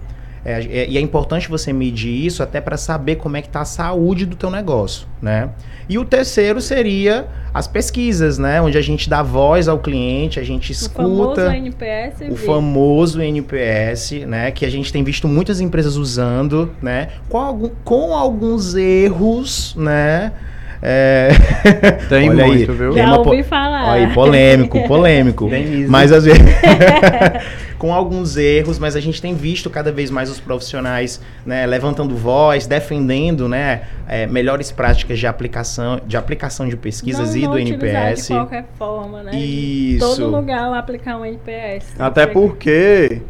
é, 0.45 0.61
é, 0.65 0.89
e 0.89 0.99
é 0.99 1.01
importante 1.01 1.49
você 1.49 1.73
medir 1.73 2.27
isso 2.27 2.43
até 2.43 2.61
para 2.61 2.77
saber 2.77 3.17
como 3.17 3.37
é 3.37 3.43
que 3.43 3.49
está 3.49 3.61
a 3.61 3.65
saúde 3.65 4.27
do 4.27 4.35
teu 4.35 4.51
negócio, 4.51 5.07
né? 5.21 5.51
E 5.89 5.99
o 5.99 6.05
terceiro 6.05 6.61
seria 6.61 7.27
as 7.55 7.67
pesquisas, 7.67 8.39
né? 8.39 8.61
Onde 8.61 8.77
a 8.77 8.81
gente 8.81 9.09
dá 9.09 9.23
voz 9.23 9.69
ao 9.69 9.79
cliente, 9.79 10.41
a 10.41 10.45
gente 10.45 10.73
escuta... 10.73 11.03
O 11.03 11.35
famoso 11.35 11.41
NPS. 11.41 12.21
O 12.31 12.37
famoso 12.37 13.23
NPS, 13.23 14.13
né? 14.27 14.51
Que 14.51 14.65
a 14.65 14.71
gente 14.71 14.93
tem 14.93 15.05
visto 15.05 15.29
muitas 15.29 15.61
empresas 15.61 15.97
usando, 15.97 16.75
né? 16.81 17.09
Com, 17.29 17.39
algum, 17.39 17.71
com 17.85 18.15
alguns 18.15 18.75
erros, 18.75 19.77
né? 19.77 20.33
É... 20.83 21.29
Tem 22.11 22.29
Olha 22.29 22.45
aí, 22.45 22.51
muito, 22.57 22.73
viu? 22.73 22.93
tem 22.93 23.03
Já 23.03 23.09
uma 23.09 23.23
po- 23.23 23.31
ouvi 23.31 23.43
falar. 23.45 23.93
Aí, 23.93 24.13
polêmico, 24.13 24.83
polêmico. 24.89 25.49
Denise. 25.49 25.89
mas 25.89 26.11
às 26.11 26.25
vezes. 26.25 26.43
com 27.83 27.93
alguns 27.93 28.37
erros, 28.37 28.79
mas 28.79 28.95
a 28.95 29.01
gente 29.01 29.21
tem 29.21 29.35
visto 29.35 29.69
cada 29.69 29.91
vez 29.91 30.09
mais 30.09 30.31
os 30.31 30.39
profissionais 30.39 31.21
né, 31.45 31.67
levantando 31.67 32.15
voz, 32.15 32.65
defendendo 32.65 33.49
né, 33.49 33.83
é, 34.07 34.25
melhores 34.25 34.71
práticas 34.71 35.19
de 35.19 35.27
aplicação, 35.27 36.01
de 36.07 36.17
aplicação 36.17 36.69
de 36.69 36.77
pesquisas 36.77 37.31
não, 37.31 37.37
e 37.37 37.43
não 37.43 37.51
do 37.51 37.59
NPS. 37.59 38.29
de 38.29 38.35
qualquer 38.35 38.67
forma, 38.79 39.25
né? 39.25 39.37
Isso. 39.37 39.99
Todo 40.17 40.31
lugar 40.31 40.73
aplicar 40.79 41.17
um 41.19 41.27
NPS. 41.27 41.93
Até 41.99 42.25
Tem 42.25 42.35
que- 42.35 42.41
porque 42.41 43.21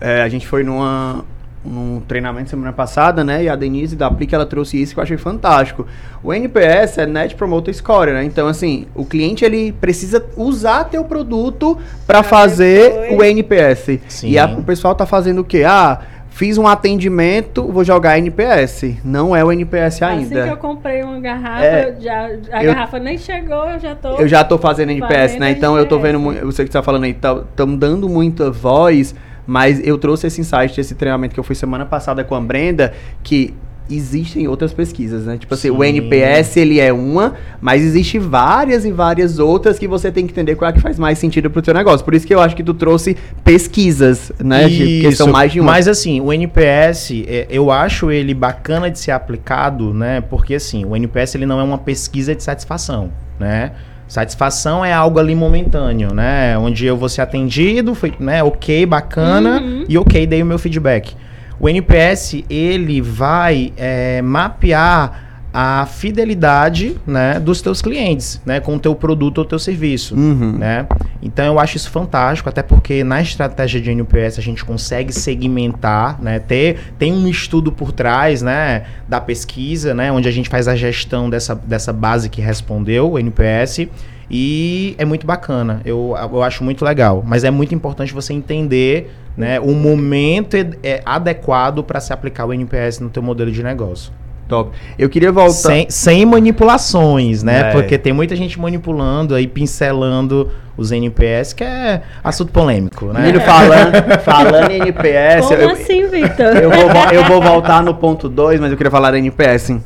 é, 0.00 0.22
a 0.22 0.28
gente 0.30 0.46
foi 0.46 0.64
numa, 0.64 1.22
num 1.68 2.00
treinamento 2.00 2.50
semana 2.50 2.72
passada, 2.72 3.22
né? 3.22 3.44
E 3.44 3.48
a 3.48 3.54
Denise 3.56 3.94
da 3.94 4.06
Aplique, 4.06 4.34
ela 4.34 4.46
trouxe 4.46 4.80
isso 4.80 4.94
que 4.94 5.00
eu 5.00 5.02
achei 5.04 5.16
fantástico. 5.16 5.86
O 6.22 6.32
NPS 6.32 6.98
é 6.98 7.06
Net 7.06 7.34
Promoter 7.34 7.74
Score, 7.74 8.12
né? 8.12 8.24
Então, 8.24 8.46
assim, 8.48 8.86
o 8.94 9.04
cliente, 9.04 9.44
ele 9.44 9.72
precisa 9.72 10.24
usar 10.36 10.84
teu 10.84 11.04
produto 11.04 11.76
para 12.06 12.18
Pra 12.18 12.22
fazer 12.22 13.14
o 13.14 13.22
NPS. 13.22 14.00
Sim. 14.08 14.30
E 14.30 14.38
a- 14.38 14.46
o 14.46 14.62
pessoal 14.62 14.94
tá 14.94 15.04
fazendo 15.06 15.40
o 15.40 15.44
quê? 15.44 15.62
Ah, 15.64 16.00
fiz 16.30 16.56
um 16.58 16.66
atendimento, 16.66 17.64
vou 17.70 17.84
jogar 17.84 18.18
NPS. 18.18 18.96
Não 19.04 19.34
é 19.36 19.44
o 19.44 19.52
NPS 19.52 20.02
Assim 20.02 20.28
que 20.28 20.34
eu 20.34 20.42
ainda. 20.42 20.56
comprei 20.56 21.02
uma 21.02 21.20
garrafa, 21.20 21.64
É, 21.64 21.96
já, 22.00 22.26
a 22.52 22.64
eu- 22.64 22.72
garrafa 22.74 22.98
nem 22.98 23.16
chegou, 23.18 23.64
eu 23.70 23.78
já 23.78 23.94
tô. 23.94 24.16
Eu 24.16 24.26
já 24.28 24.42
tô 24.44 24.58
fazendo 24.58 24.90
NPS, 24.90 25.32
Fazendo 25.34 25.40
né? 25.40 25.50
Então 25.50 25.76
eu 25.76 25.86
tô 25.86 25.96
NPS. 25.96 26.12
vendo, 26.40 26.52
sei 26.52 26.64
que 26.64 26.72
você 26.72 26.78
tá 26.78 26.82
falando 26.82 27.04
aí, 27.04 27.10
estão 27.10 27.76
dando 27.76 28.08
muita 28.08 28.50
voz, 28.50 29.14
mas 29.48 29.80
eu 29.84 29.96
trouxe 29.98 30.26
esse 30.26 30.40
insight 30.42 30.76
desse 30.76 30.94
treinamento 30.94 31.32
que 31.34 31.40
eu 31.40 31.44
fui 31.44 31.54
semana 31.56 31.84
passada 31.86 32.22
com 32.22 32.34
a 32.36 32.40
Brenda, 32.40 32.92
que 33.24 33.54
existem 33.90 34.46
outras 34.46 34.70
pesquisas, 34.74 35.24
né? 35.24 35.38
Tipo 35.38 35.54
assim, 35.54 35.70
o 35.70 35.78
Sim. 35.82 35.88
NPS 35.88 36.58
ele 36.58 36.78
é 36.78 36.92
uma, 36.92 37.32
mas 37.58 37.82
existe 37.82 38.18
várias 38.18 38.84
e 38.84 38.92
várias 38.92 39.38
outras 39.38 39.78
que 39.78 39.88
você 39.88 40.12
tem 40.12 40.26
que 40.26 40.32
entender 40.32 40.56
qual 40.56 40.68
é 40.68 40.72
que 40.74 40.78
faz 40.78 40.98
mais 40.98 41.18
sentido 41.18 41.48
pro 41.50 41.62
teu 41.62 41.72
negócio. 41.72 42.04
Por 42.04 42.12
isso 42.14 42.26
que 42.26 42.34
eu 42.34 42.38
acho 42.40 42.54
que 42.54 42.62
tu 42.62 42.74
trouxe 42.74 43.16
pesquisas, 43.42 44.30
né? 44.38 44.68
de- 44.68 44.76
Porque 45.00 45.12
são 45.16 45.26
Isso. 45.28 45.32
mais 45.32 45.52
de 45.52 45.60
uma. 45.60 45.72
Mas 45.72 45.88
assim, 45.88 46.20
o 46.20 46.30
NPS, 46.30 47.24
é, 47.26 47.46
eu 47.48 47.70
acho 47.70 48.10
ele 48.10 48.34
bacana 48.34 48.90
de 48.90 48.98
ser 48.98 49.12
aplicado, 49.12 49.94
né? 49.94 50.20
Porque 50.20 50.54
assim, 50.56 50.84
o 50.84 50.94
NPS 50.94 51.34
ele 51.36 51.46
não 51.46 51.58
é 51.58 51.62
uma 51.62 51.78
pesquisa 51.78 52.34
de 52.34 52.42
satisfação, 52.42 53.10
né? 53.40 53.72
Satisfação 54.08 54.82
é 54.84 54.92
algo 54.92 55.18
ali 55.18 55.34
momentâneo, 55.34 56.14
né? 56.14 56.56
Onde 56.58 56.86
eu 56.86 56.96
vou 56.96 57.08
ser 57.08 57.20
atendido, 57.20 57.94
foi, 57.94 58.12
né? 58.18 58.42
Ok, 58.42 58.86
bacana, 58.86 59.60
Uhum. 59.60 59.84
e 59.88 59.98
ok, 59.98 60.26
dei 60.26 60.42
o 60.42 60.46
meu 60.46 60.58
feedback. 60.58 61.14
O 61.60 61.68
NPS, 61.68 62.42
ele 62.48 63.00
vai 63.02 63.72
é, 63.76 64.22
mapear 64.22 65.27
a 65.52 65.86
fidelidade, 65.86 66.96
né, 67.06 67.40
dos 67.40 67.62
teus 67.62 67.80
clientes, 67.80 68.40
né, 68.44 68.60
com 68.60 68.76
o 68.76 68.78
teu 68.78 68.94
produto 68.94 69.38
ou 69.38 69.44
teu 69.44 69.58
serviço 69.58 70.14
Uhum. 70.14 70.52
né? 70.58 70.86
Então 71.22 71.46
eu 71.46 71.58
acho 71.58 71.76
isso 71.76 71.90
fantástico, 71.90 72.48
até 72.48 72.62
porque 72.62 73.02
na 73.02 73.20
estratégia 73.20 73.80
de 73.80 73.90
NPS 73.90 74.38
a 74.38 74.42
gente 74.42 74.64
consegue 74.64 75.12
segmentar, 75.12 76.20
né? 76.22 76.38
Ter, 76.38 76.92
tem 76.98 77.12
um 77.12 77.26
estudo 77.26 77.72
por 77.72 77.92
trás, 77.92 78.42
né, 78.42 78.84
da 79.08 79.20
pesquisa, 79.20 79.94
né, 79.94 80.12
onde 80.12 80.28
a 80.28 80.32
gente 80.32 80.48
faz 80.48 80.68
a 80.68 80.76
gestão 80.76 81.28
dessa, 81.30 81.54
dessa 81.54 81.92
base 81.92 82.28
que 82.28 82.40
respondeu 82.40 83.12
o 83.12 83.18
NPS 83.18 83.88
e 84.30 84.94
é 84.98 85.04
muito 85.04 85.26
bacana. 85.26 85.80
Eu, 85.84 86.14
eu 86.16 86.42
acho 86.42 86.62
muito 86.62 86.84
legal, 86.84 87.24
mas 87.26 87.42
é 87.42 87.50
muito 87.50 87.74
importante 87.74 88.12
você 88.12 88.32
entender, 88.34 89.10
né, 89.36 89.58
o 89.58 89.72
momento 89.72 90.56
é, 90.82 91.00
adequado 91.04 91.82
para 91.82 92.00
se 92.00 92.12
aplicar 92.12 92.44
o 92.44 92.52
NPS 92.52 93.00
no 93.00 93.08
teu 93.08 93.22
modelo 93.22 93.50
de 93.50 93.62
negócio. 93.62 94.12
Top. 94.48 94.70
Eu 94.98 95.08
queria 95.10 95.30
voltar. 95.30 95.52
Sem, 95.52 95.90
sem 95.90 96.24
manipulações, 96.24 97.42
né? 97.42 97.68
É. 97.68 97.72
Porque 97.72 97.98
tem 97.98 98.12
muita 98.12 98.34
gente 98.34 98.58
manipulando 98.58 99.34
aí, 99.34 99.46
pincelando 99.46 100.50
os 100.76 100.90
NPS, 100.90 101.52
que 101.52 101.62
é 101.64 102.02
assunto 102.24 102.50
polêmico, 102.52 103.06
né? 103.06 103.20
Menino 103.20 103.40
falando, 103.40 103.94
falando 104.24 104.70
em 104.70 104.76
NPS. 104.80 105.46
Como 105.48 105.54
eu- 105.60 105.70
assim, 105.70 106.06
Vitor? 106.08 106.56
Eu 106.56 106.70
vou, 106.70 106.88
vo- 106.88 107.12
eu 107.12 107.24
vou 107.24 107.42
voltar 107.42 107.82
no 107.82 107.94
ponto 107.94 108.28
2, 108.28 108.58
mas 108.60 108.70
eu 108.70 108.76
queria 108.76 108.90
falar 108.90 109.10
da 109.10 109.18
NPS. 109.18 109.76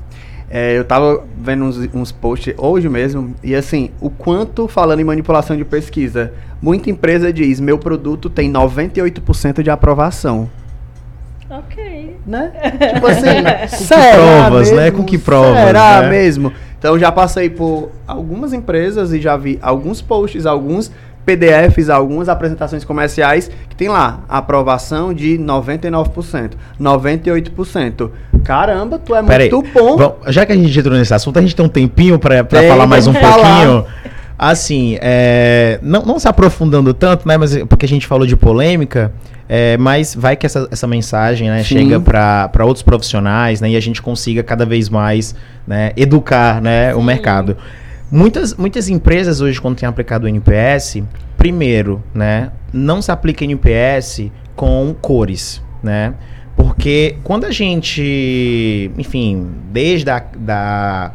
É, 0.48 0.76
eu 0.78 0.84
tava 0.84 1.24
vendo 1.36 1.64
uns, 1.64 1.78
uns 1.94 2.12
posts 2.12 2.54
hoje 2.58 2.86
mesmo, 2.88 3.34
e 3.42 3.54
assim, 3.54 3.90
o 4.00 4.10
quanto, 4.10 4.68
falando 4.68 5.00
em 5.00 5.04
manipulação 5.04 5.56
de 5.56 5.64
pesquisa, 5.64 6.34
muita 6.60 6.90
empresa 6.90 7.32
diz, 7.32 7.58
meu 7.58 7.78
produto 7.78 8.28
tem 8.28 8.52
98% 8.52 9.62
de 9.62 9.70
aprovação. 9.70 10.48
Ok. 11.50 11.82
Né? 12.26 12.52
Tipo 12.94 13.06
assim, 13.06 13.66
que 13.68 13.82
será 13.82 14.44
provas, 14.44 14.70
mesmo? 14.70 14.76
né? 14.76 14.90
Com 14.90 15.04
que 15.04 15.18
provas, 15.18 15.66
Será 15.66 16.02
né? 16.02 16.08
mesmo? 16.08 16.52
Então 16.78 16.98
já 16.98 17.12
passei 17.12 17.48
por 17.48 17.90
algumas 18.06 18.52
empresas 18.52 19.12
e 19.12 19.20
já 19.20 19.36
vi 19.36 19.58
alguns 19.62 20.02
posts, 20.02 20.46
alguns 20.46 20.90
PDFs, 21.24 21.88
algumas 21.88 22.28
apresentações 22.28 22.84
comerciais 22.84 23.50
que 23.68 23.76
tem 23.76 23.88
lá 23.88 24.20
aprovação 24.28 25.14
de 25.14 25.38
99%, 25.38 26.52
98%. 26.80 28.10
Caramba, 28.44 28.98
tu 28.98 29.14
é 29.14 29.22
Pera 29.22 29.44
aí, 29.44 29.50
muito 29.50 29.72
bom. 29.72 29.96
Bom, 29.96 30.18
já 30.26 30.44
que 30.44 30.52
a 30.52 30.56
gente 30.56 30.76
entrou 30.76 30.98
nesse 30.98 31.14
assunto, 31.14 31.38
a 31.38 31.42
gente 31.42 31.54
tem 31.54 31.64
um 31.64 31.68
tempinho 31.68 32.18
Tem, 32.18 32.68
falar 32.68 32.86
mais 32.86 33.06
um 33.06 33.12
pouquinho. 33.12 33.86
Assim, 34.44 34.98
é, 35.00 35.78
não, 35.80 36.02
não 36.02 36.18
se 36.18 36.26
aprofundando 36.26 36.92
tanto, 36.92 37.28
né? 37.28 37.36
Mas 37.36 37.56
porque 37.58 37.86
a 37.86 37.88
gente 37.88 38.08
falou 38.08 38.26
de 38.26 38.36
polêmica, 38.36 39.12
é, 39.48 39.76
mas 39.76 40.16
vai 40.16 40.34
que 40.34 40.44
essa, 40.44 40.66
essa 40.68 40.84
mensagem 40.84 41.48
né, 41.48 41.62
chega 41.62 42.00
para 42.00 42.64
outros 42.64 42.82
profissionais, 42.82 43.60
né? 43.60 43.70
E 43.70 43.76
a 43.76 43.80
gente 43.80 44.02
consiga 44.02 44.42
cada 44.42 44.66
vez 44.66 44.88
mais 44.88 45.32
né, 45.64 45.92
educar 45.96 46.60
né, 46.60 46.92
o 46.92 47.00
mercado. 47.00 47.56
Muitas, 48.10 48.56
muitas 48.56 48.88
empresas 48.88 49.40
hoje, 49.40 49.60
quando 49.60 49.76
têm 49.76 49.88
aplicado 49.88 50.26
o 50.26 50.28
NPS, 50.28 51.04
primeiro, 51.38 52.02
né, 52.12 52.50
não 52.72 53.00
se 53.00 53.12
aplica 53.12 53.44
NPS 53.44 54.22
com 54.56 54.92
cores, 55.00 55.62
né? 55.80 56.14
Porque 56.56 57.14
quando 57.22 57.44
a 57.44 57.52
gente, 57.52 58.90
enfim, 58.98 59.52
desde 59.70 60.10
a 60.10 60.20
da 60.36 61.12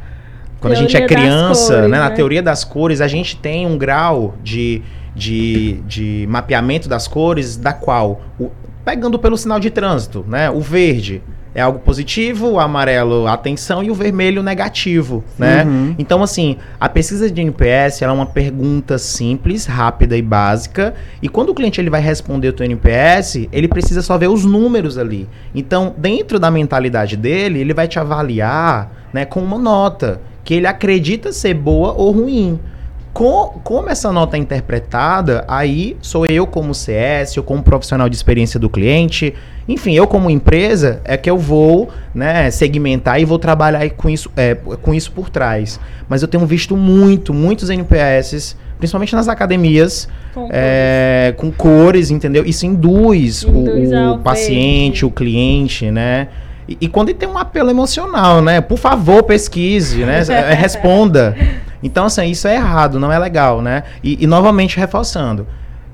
quando 0.60 0.74
a 0.74 0.76
gente 0.76 0.96
é 0.98 1.06
criança, 1.06 1.74
cores, 1.76 1.90
né, 1.92 2.00
na 2.00 2.10
né? 2.10 2.16
teoria 2.16 2.42
das 2.42 2.64
cores, 2.64 3.02
a 3.02 3.08
gente 3.08 3.38
tem 3.38 3.66
um 3.66 3.78
grau 3.78 4.36
de, 4.44 4.82
de, 5.16 5.74
de 5.88 6.26
mapeamento 6.30 6.88
das 6.90 7.08
cores, 7.08 7.56
da 7.58 7.74
qual, 7.74 8.22
o- 8.40 8.50
pegando 8.84 9.20
pelo 9.20 9.38
sinal 9.38 9.60
de 9.60 9.70
trânsito, 9.70 10.26
né, 10.28 10.50
o 10.50 10.60
verde 10.62 11.22
é 11.56 11.62
algo 11.62 11.80
positivo, 11.80 12.52
o 12.52 12.60
amarelo 12.60 13.26
atenção 13.28 13.82
e 13.84 13.90
o 13.90 13.96
vermelho 13.96 14.44
negativo, 14.44 15.24
né? 15.40 15.64
Uhum. 15.64 15.96
Então, 15.98 16.22
assim, 16.22 16.58
a 16.80 16.88
pesquisa 16.88 17.32
de 17.32 17.42
NPS 17.42 18.04
é 18.04 18.12
uma 18.12 18.28
pergunta 18.28 19.00
simples, 19.00 19.66
rápida 19.66 20.16
e 20.16 20.22
básica. 20.22 20.94
E 21.20 21.28
quando 21.28 21.50
o 21.50 21.56
cliente 21.56 21.82
ele 21.82 21.90
vai 21.90 22.00
responder 22.00 22.50
o 22.50 22.54
teu 22.54 22.64
NPS, 22.64 23.48
ele 23.52 23.68
precisa 23.68 24.04
só 24.04 24.20
ver 24.20 24.28
os 24.28 24.46
números 24.46 25.00
ali. 25.00 25.28
Então, 25.56 25.96
dentro 25.98 26.38
da 26.38 26.52
mentalidade 26.52 27.18
dele, 27.18 27.60
ele 27.60 27.74
vai 27.74 27.88
te 27.88 27.98
avaliar 27.98 28.92
né, 29.12 29.26
com 29.26 29.40
uma 29.40 29.58
nota 29.58 30.22
que 30.48 30.54
ele 30.54 30.66
acredita 30.66 31.34
ser 31.34 31.54
boa 31.56 31.92
ou 31.98 32.10
ruim. 32.12 32.58
Co- 33.13 33.60
como 33.66 33.89
essa 33.89 34.13
nota 34.13 34.38
é 34.38 34.39
interpretada, 34.39 35.44
aí 35.46 35.98
sou 36.01 36.25
eu 36.25 36.48
como 36.48 36.74
CS, 36.74 37.36
eu 37.36 37.44
como 37.44 37.62
profissional 37.62 38.08
de 38.08 38.16
experiência 38.16 38.58
do 38.58 38.70
cliente, 38.70 39.34
enfim, 39.68 39.94
eu 39.94 40.08
como 40.08 40.30
empresa 40.30 41.01
é 41.04 41.18
que 41.18 41.30
eu 41.30 41.38
vou 41.38 41.89
né, 42.16 42.50
segmentar 42.50 43.20
e 43.20 43.25
vou 43.25 43.38
trabalhar 43.38 43.89
com 43.89 44.10
isso, 44.10 44.32
é, 44.38 44.56
com 44.56 44.94
isso 44.94 45.12
por 45.12 45.30
trás. 45.30 45.82
Mas 46.08 46.22
eu 46.22 46.30
tenho 46.30 46.46
visto 46.46 46.77
muito, 46.77 47.34
muitos 47.34 47.70
NPS, 47.70 48.56
principalmente 48.80 49.13
nas 49.16 49.27
academias, 49.27 50.08
Com 50.34 50.48
é, 50.50 51.34
com 51.36 51.51
cores, 51.51 52.10
entendeu? 52.10 52.46
Isso 52.46 52.66
induz, 52.66 53.44
o- 53.44 53.50
Induz 53.50 53.92
o, 53.92 53.96
ao 53.98 54.20
paciente, 54.20 55.06
o 55.06 55.12
cliente, 55.12 55.92
né? 55.92 56.30
E, 56.67 56.77
e 56.81 56.88
quando 56.88 57.09
ele 57.09 57.17
tem 57.17 57.29
um 57.29 57.38
apelo 57.38 57.69
emocional, 57.69 58.41
né? 58.41 58.62
Por 58.62 58.77
favor, 58.77 59.24
pesquise, 59.24 60.03
né? 60.03 60.24
É, 60.29 60.53
Responda. 60.53 61.36
Então, 61.81 62.05
assim, 62.05 62.25
isso 62.25 62.47
é 62.47 62.55
errado, 62.55 63.00
não 63.00 63.12
é 63.12 63.19
legal, 63.19 63.62
né? 63.62 63.83
E, 64.03 64.24
e, 64.24 64.27
novamente 64.27 64.77
reforçando, 64.77 65.47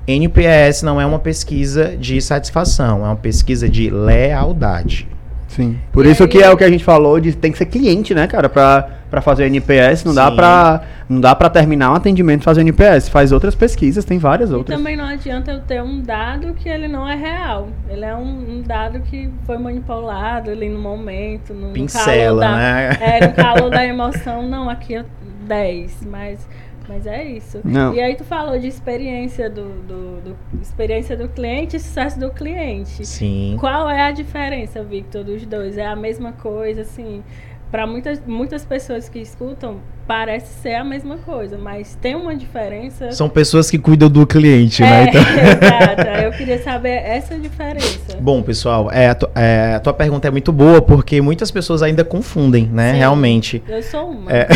NPS 0.06 0.82
não 0.82 1.00
é 1.00 1.06
uma 1.06 1.18
pesquisa 1.18 1.96
de 1.96 2.20
satisfação, 2.20 3.00
é 3.00 3.08
uma 3.08 3.16
pesquisa 3.16 3.68
de 3.68 3.90
lealdade. 3.90 5.06
Sim. 5.54 5.78
Por 5.92 6.04
E 6.04 6.10
isso 6.10 6.22
aí- 6.24 6.28
que 6.28 6.42
é 6.42 6.50
o 6.50 6.56
que 6.56 6.64
a 6.64 6.68
gente 6.70 6.82
falou 6.84 7.20
de 7.20 7.32
tem 7.36 7.52
que 7.52 7.58
ser 7.58 7.66
cliente, 7.66 8.14
né, 8.14 8.26
cara, 8.26 8.48
pra, 8.48 8.88
pra 9.10 9.20
fazer 9.20 9.44
NPS, 9.46 10.04
não 10.04 10.14
dá 10.14 10.30
pra 10.30 10.80
não 11.08 11.20
dá 11.20 11.34
para 11.34 11.50
terminar 11.50 11.90
um 11.92 11.94
atendimento 11.94 12.40
e 12.40 12.44
fazer 12.44 12.62
NPS, 12.62 13.08
faz 13.10 13.30
outras 13.30 13.54
pesquisas, 13.54 14.04
tem 14.06 14.18
várias 14.18 14.50
E 14.50 14.54
outras. 14.54 14.76
também 14.78 14.96
não 14.96 15.04
adianta 15.04 15.52
eu 15.52 15.60
ter 15.60 15.82
um 15.82 16.00
dado 16.00 16.54
que 16.54 16.66
ele 16.68 16.88
não 16.88 17.06
é 17.06 17.14
real. 17.14 17.68
Ele 17.90 18.04
é 18.06 18.16
um, 18.16 18.56
um 18.56 18.62
dado 18.62 19.00
que 19.00 19.28
foi 19.44 19.58
manipulado 19.58 20.50
ali 20.50 20.68
no 20.70 20.78
momento, 20.80 21.52
no, 21.52 21.68
no 21.68 21.72
Pincela, 21.74 22.40
calor 22.40 22.40
da, 22.40 22.56
né? 22.56 22.90
É, 23.00 23.26
no 23.28 23.32
calor 23.34 23.68
da 23.70 23.84
emoção. 23.86 24.48
Não, 24.48 24.70
aqui 24.70 24.96
é 24.96 25.04
10, 25.46 26.06
mas, 26.10 26.48
mas 26.88 27.06
é 27.06 27.24
isso. 27.24 27.60
Não. 27.64 27.94
E 27.94 28.00
aí 28.00 28.14
tu 28.14 28.24
falou 28.24 28.58
de 28.58 28.66
experiência 28.66 29.48
do, 29.48 29.68
do, 29.82 30.20
do- 30.20 30.36
experiência 30.60 31.16
do 31.16 31.28
cliente 31.28 31.76
e 31.76 31.80
sucesso 31.80 32.18
do 32.18 32.30
cliente. 32.30 33.04
Sim. 33.06 33.56
Qual 33.58 33.88
é 33.88 34.02
a 34.02 34.10
diferença, 34.10 34.82
Victor, 34.82 35.24
dos 35.24 35.44
dois? 35.46 35.78
É 35.78 35.86
a 35.86 35.96
mesma 35.96 36.32
coisa, 36.32 36.82
assim? 36.82 37.22
Para 37.70 37.86
muitas, 37.86 38.20
muitas 38.24 38.64
pessoas 38.64 39.08
que 39.08 39.18
escutam, 39.18 39.78
parece 40.06 40.60
ser 40.62 40.74
a 40.74 40.84
mesma 40.84 41.16
coisa, 41.16 41.58
mas 41.58 41.98
tem 42.00 42.14
uma 42.14 42.36
diferença. 42.36 43.10
São 43.10 43.28
pessoas 43.28 43.68
que 43.68 43.78
cuidam 43.78 44.08
do 44.08 44.24
cliente, 44.24 44.82
é, 44.82 44.86
né? 44.86 45.06
Então... 45.08 45.20
Exato. 46.00 46.22
Eu 46.24 46.30
queria 46.32 46.62
saber 46.62 47.02
essa 47.04 47.36
diferença. 47.36 48.16
Bom, 48.20 48.42
pessoal, 48.42 48.90
é, 48.92 49.08
a, 49.08 49.14
tu, 49.14 49.28
é, 49.34 49.74
a, 49.74 49.80
tua 49.80 49.92
pergunta 49.92 50.28
é 50.28 50.30
muito 50.30 50.52
boa 50.52 50.80
porque 50.80 51.20
muitas 51.20 51.50
pessoas 51.50 51.82
ainda 51.82 52.04
confundem, 52.04 52.66
né? 52.66 52.92
Sim, 52.92 52.98
Realmente. 52.98 53.62
Eu 53.66 53.82
sou 53.82 54.10
uma. 54.10 54.30
É. 54.32 54.46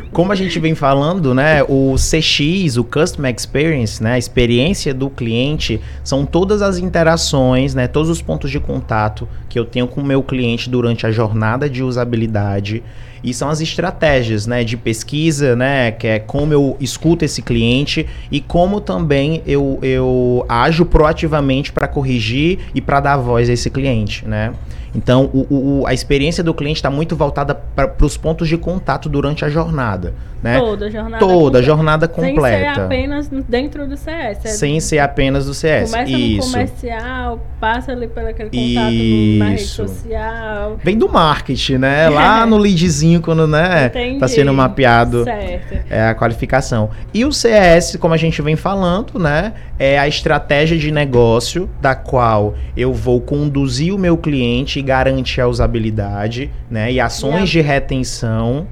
Como 0.14 0.30
a 0.30 0.36
gente 0.36 0.60
vem 0.60 0.76
falando, 0.76 1.34
né, 1.34 1.64
o 1.64 1.96
CX, 1.96 2.76
o 2.76 2.84
Customer 2.84 3.34
Experience, 3.34 4.00
né, 4.00 4.12
a 4.12 4.18
experiência 4.18 4.94
do 4.94 5.10
cliente, 5.10 5.80
são 6.04 6.24
todas 6.24 6.62
as 6.62 6.78
interações, 6.78 7.74
né, 7.74 7.88
todos 7.88 8.08
os 8.08 8.22
pontos 8.22 8.48
de 8.48 8.60
contato 8.60 9.28
que 9.48 9.58
eu 9.58 9.64
tenho 9.64 9.88
com 9.88 10.00
o 10.00 10.04
meu 10.04 10.22
cliente 10.22 10.70
durante 10.70 11.04
a 11.04 11.10
jornada 11.10 11.68
de 11.68 11.82
usabilidade 11.82 12.80
e 13.24 13.34
são 13.34 13.48
as 13.48 13.60
estratégias, 13.60 14.46
né, 14.46 14.62
de 14.62 14.76
pesquisa, 14.76 15.56
né, 15.56 15.90
que 15.90 16.06
é 16.06 16.20
como 16.20 16.52
eu 16.52 16.76
escuto 16.78 17.24
esse 17.24 17.42
cliente 17.42 18.06
e 18.30 18.40
como 18.40 18.80
também 18.80 19.42
eu, 19.44 19.80
eu 19.82 20.46
ajo 20.48 20.84
proativamente 20.84 21.72
para 21.72 21.88
corrigir 21.88 22.60
e 22.72 22.80
para 22.80 23.00
dar 23.00 23.16
voz 23.16 23.50
a 23.50 23.52
esse 23.52 23.68
cliente, 23.68 24.24
né. 24.28 24.52
Então, 24.94 25.30
o, 25.32 25.80
o, 25.80 25.86
a 25.86 25.92
experiência 25.92 26.42
do 26.42 26.54
cliente 26.54 26.76
está 26.76 26.90
muito 26.90 27.16
voltada 27.16 27.54
para 27.54 27.92
os 28.00 28.16
pontos 28.16 28.48
de 28.48 28.56
contato 28.56 29.08
durante 29.08 29.44
a 29.44 29.48
jornada. 29.48 30.14
Né? 30.44 30.58
Toda 30.58 30.86
a 30.86 30.90
jornada 30.90 31.18
Toda 31.18 31.32
completa. 31.32 31.58
a 31.58 31.62
jornada 31.62 32.06
completa. 32.06 32.34
Sem 32.36 32.74
ser 32.74 32.80
apenas 32.80 33.28
dentro 33.48 33.88
do 33.88 33.96
CS. 33.96 34.44
É 34.44 34.48
Sem 34.48 34.78
ser 34.78 34.98
apenas 34.98 35.46
do 35.46 35.54
CS. 35.54 35.90
Começa 35.90 36.12
Isso. 36.12 36.46
no 36.46 36.52
comercial, 36.52 37.46
passa 37.58 37.92
ali 37.92 38.06
pelo 38.08 38.28
aquele 38.28 38.50
contato 38.50 38.92
Isso. 38.92 39.38
na 39.38 39.48
rede 39.48 39.62
social. 39.62 40.76
Vem 40.84 40.98
do 40.98 41.08
marketing, 41.08 41.78
né? 41.78 42.10
Lá 42.10 42.44
no 42.46 42.58
leadzinho, 42.58 43.22
quando 43.22 43.46
né, 43.46 43.90
tá 44.20 44.28
sendo 44.28 44.52
mapeado 44.52 45.24
certo. 45.24 45.78
é 45.88 46.08
a 46.08 46.14
qualificação. 46.14 46.90
E 47.14 47.24
o 47.24 47.32
CS, 47.32 47.96
como 47.96 48.12
a 48.12 48.18
gente 48.18 48.42
vem 48.42 48.54
falando, 48.54 49.18
né? 49.18 49.54
É 49.78 49.98
a 49.98 50.06
estratégia 50.06 50.76
de 50.76 50.92
negócio 50.92 51.70
da 51.80 51.94
qual 51.94 52.54
eu 52.76 52.92
vou 52.92 53.18
conduzir 53.18 53.94
o 53.94 53.98
meu 53.98 54.18
cliente 54.18 54.78
e 54.84 54.86
garantir 54.86 55.40
a 55.40 55.48
usabilidade, 55.48 56.50
né? 56.70 56.92
E 56.92 57.00
ações 57.00 57.48
de 57.48 57.60
retenção 57.60 58.66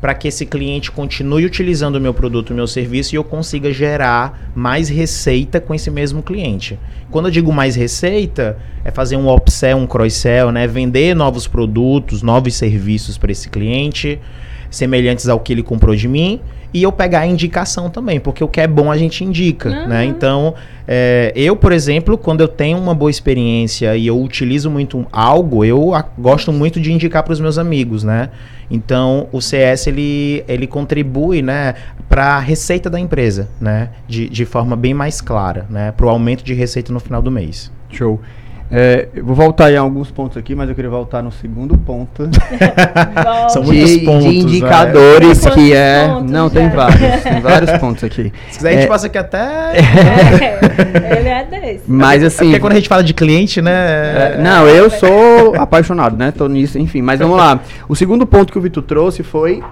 para 0.00 0.14
que 0.14 0.26
esse 0.26 0.44
cliente 0.44 0.90
continue 0.90 1.46
utilizando 1.46 1.94
o 1.94 2.00
meu 2.00 2.12
produto, 2.12 2.50
o 2.50 2.54
meu 2.54 2.66
serviço 2.66 3.14
e 3.14 3.16
eu 3.16 3.22
consiga 3.22 3.72
gerar 3.72 4.50
mais 4.52 4.88
receita 4.88 5.60
com 5.60 5.72
esse 5.72 5.92
mesmo 5.92 6.24
cliente. 6.24 6.76
Quando 7.08 7.26
eu 7.26 7.30
digo 7.30 7.52
mais 7.52 7.76
receita, 7.76 8.58
é 8.84 8.90
fazer 8.90 9.16
um 9.16 9.32
upsell, 9.32 9.76
um 9.76 9.86
cross-sell, 9.86 10.50
né? 10.50 10.66
Vender 10.66 11.14
novos 11.14 11.46
produtos, 11.46 12.20
novos 12.20 12.56
serviços 12.56 13.16
para 13.16 13.30
esse 13.30 13.48
cliente, 13.48 14.18
semelhantes 14.68 15.28
ao 15.28 15.38
que 15.38 15.52
ele 15.52 15.62
comprou 15.62 15.94
de 15.94 16.08
mim 16.08 16.40
e 16.74 16.82
eu 16.82 16.90
pegar 16.90 17.20
a 17.20 17.26
indicação 17.26 17.90
também, 17.90 18.18
porque 18.18 18.42
o 18.42 18.48
que 18.48 18.60
é 18.60 18.66
bom 18.66 18.90
a 18.90 18.96
gente 18.96 19.22
indica, 19.24 19.68
uhum. 19.68 19.88
né? 19.88 20.04
Então, 20.04 20.54
é, 20.88 21.32
eu, 21.36 21.54
por 21.54 21.72
exemplo, 21.72 22.16
quando 22.16 22.40
eu 22.40 22.48
tenho 22.48 22.78
uma 22.78 22.94
boa 22.94 23.10
experiência 23.10 23.94
e 23.96 24.06
eu 24.06 24.20
utilizo 24.20 24.70
muito 24.70 25.06
algo, 25.12 25.64
eu 25.64 25.94
a, 25.94 26.02
gosto 26.18 26.52
muito 26.52 26.80
de 26.80 26.92
indicar 26.92 27.22
para 27.22 27.32
os 27.32 27.40
meus 27.40 27.58
amigos, 27.58 28.02
né? 28.02 28.30
Então, 28.70 29.28
o 29.32 29.40
CS 29.40 29.86
ele, 29.86 30.42
ele 30.48 30.66
contribui, 30.66 31.42
né, 31.42 31.74
para 32.08 32.36
a 32.36 32.38
receita 32.38 32.88
da 32.88 32.98
empresa, 32.98 33.48
né, 33.60 33.90
de, 34.08 34.30
de 34.30 34.44
forma 34.46 34.74
bem 34.74 34.94
mais 34.94 35.20
clara, 35.20 35.66
né, 35.68 35.92
para 35.92 36.06
o 36.06 36.08
aumento 36.08 36.42
de 36.42 36.54
receita 36.54 36.90
no 36.90 36.98
final 36.98 37.20
do 37.20 37.30
mês. 37.30 37.70
Show. 37.90 38.18
É, 38.74 39.08
eu 39.14 39.22
vou 39.22 39.36
voltar 39.36 39.70
em 39.70 39.76
alguns 39.76 40.10
pontos 40.10 40.38
aqui, 40.38 40.54
mas 40.54 40.66
eu 40.66 40.74
queria 40.74 40.90
voltar 40.90 41.22
no 41.22 41.30
segundo 41.30 41.76
ponto. 41.76 42.26
São 43.52 43.62
muitos 43.62 43.90
de, 43.90 43.98
pontos. 43.98 44.24
De 44.24 44.38
indicadores 44.38 45.44
né? 45.44 45.50
que 45.50 45.72
é. 45.74 46.08
Pontos, 46.08 46.30
não, 46.30 46.48
já. 46.48 46.54
tem 46.54 46.70
vários. 46.70 47.22
Tem 47.22 47.40
vários 47.42 47.70
pontos 47.72 48.02
aqui. 48.02 48.32
Se 48.50 48.56
quiser, 48.56 48.70
a 48.70 48.72
gente 48.72 48.84
é, 48.84 48.86
passa 48.86 49.06
aqui 49.08 49.18
até. 49.18 49.42
É, 50.72 51.18
ele 51.18 51.28
é 51.28 51.44
desse. 51.44 51.82
Mas 51.86 52.24
assim. 52.24 52.46
Porque 52.46 52.60
quando 52.60 52.72
a 52.72 52.76
gente 52.76 52.88
fala 52.88 53.04
de 53.04 53.12
cliente, 53.12 53.60
né? 53.60 53.72
É, 53.72 54.38
não, 54.42 54.66
eu 54.66 54.88
sou 54.88 55.54
apaixonado, 55.56 56.16
né? 56.16 56.30
Tô 56.30 56.48
nisso, 56.48 56.78
enfim. 56.78 57.02
Mas 57.02 57.20
vamos 57.20 57.36
lá. 57.36 57.60
O 57.88 57.94
segundo 57.94 58.26
ponto 58.26 58.52
que 58.52 58.58
o 58.58 58.62
Vitor 58.62 58.82
trouxe 58.82 59.22
foi 59.22 59.62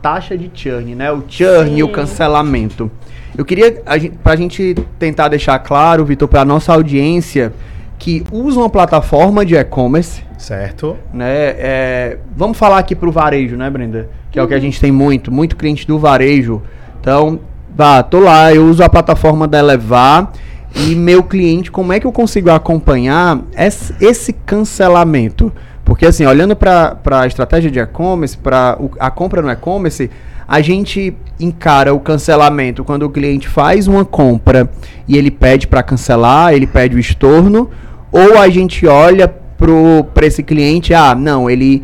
taxa 0.00 0.36
de 0.36 0.50
churn, 0.54 0.94
né? 0.94 1.12
O 1.12 1.22
churn 1.28 1.70
Sim. 1.70 1.76
e 1.76 1.82
o 1.82 1.88
cancelamento. 1.88 2.90
Eu 3.36 3.44
queria, 3.44 3.82
a 3.84 3.98
gente, 3.98 4.16
pra 4.22 4.34
gente 4.34 4.74
tentar 4.98 5.28
deixar 5.28 5.58
claro, 5.58 6.04
Vitor, 6.04 6.26
pra 6.26 6.44
nossa 6.44 6.72
audiência 6.72 7.52
que 7.98 8.24
usam 8.30 8.64
a 8.64 8.68
plataforma 8.68 9.44
de 9.44 9.54
e-commerce. 9.54 10.22
Certo. 10.38 10.96
Né? 11.12 11.54
É, 11.58 12.18
vamos 12.36 12.58
falar 12.58 12.78
aqui 12.78 12.94
para 12.94 13.08
o 13.08 13.12
varejo, 13.12 13.56
né, 13.56 13.68
Brenda? 13.70 14.08
Que 14.30 14.38
uhum. 14.38 14.42
é 14.42 14.44
o 14.44 14.48
que 14.48 14.54
a 14.54 14.56
uhum. 14.56 14.62
gente 14.62 14.80
tem 14.80 14.92
muito, 14.92 15.32
muito 15.32 15.56
cliente 15.56 15.86
do 15.86 15.98
varejo. 15.98 16.62
Então, 17.00 17.40
vá, 17.74 18.02
tô 18.02 18.20
lá, 18.20 18.54
eu 18.54 18.66
uso 18.66 18.82
a 18.82 18.88
plataforma 18.88 19.48
da 19.48 19.58
Elevar 19.58 20.32
e 20.74 20.94
meu 20.94 21.22
cliente, 21.22 21.70
como 21.70 21.92
é 21.92 21.98
que 21.98 22.06
eu 22.06 22.12
consigo 22.12 22.50
acompanhar 22.50 23.40
esse, 23.56 23.94
esse 24.00 24.32
cancelamento? 24.32 25.52
Porque 25.84 26.04
assim, 26.04 26.26
olhando 26.26 26.54
para 26.54 26.98
a 27.12 27.26
estratégia 27.26 27.70
de 27.70 27.78
e-commerce, 27.78 28.36
para 28.36 28.76
a 28.98 29.10
compra 29.10 29.40
no 29.40 29.50
e-commerce, 29.50 30.10
a 30.48 30.60
gente 30.60 31.14
encara 31.38 31.92
o 31.92 32.00
cancelamento 32.00 32.84
quando 32.84 33.02
o 33.02 33.10
cliente 33.10 33.48
faz 33.48 33.86
uma 33.86 34.04
compra 34.04 34.70
e 35.08 35.16
ele 35.16 35.30
pede 35.30 35.66
para 35.66 35.82
cancelar, 35.82 36.54
ele 36.54 36.66
pede 36.66 36.96
o 36.96 36.98
estorno, 36.98 37.68
ou 38.12 38.38
a 38.38 38.48
gente 38.48 38.86
olha 38.86 39.28
para 39.28 40.26
esse 40.26 40.42
cliente, 40.42 40.94
ah, 40.94 41.14
não, 41.14 41.50
ele, 41.50 41.82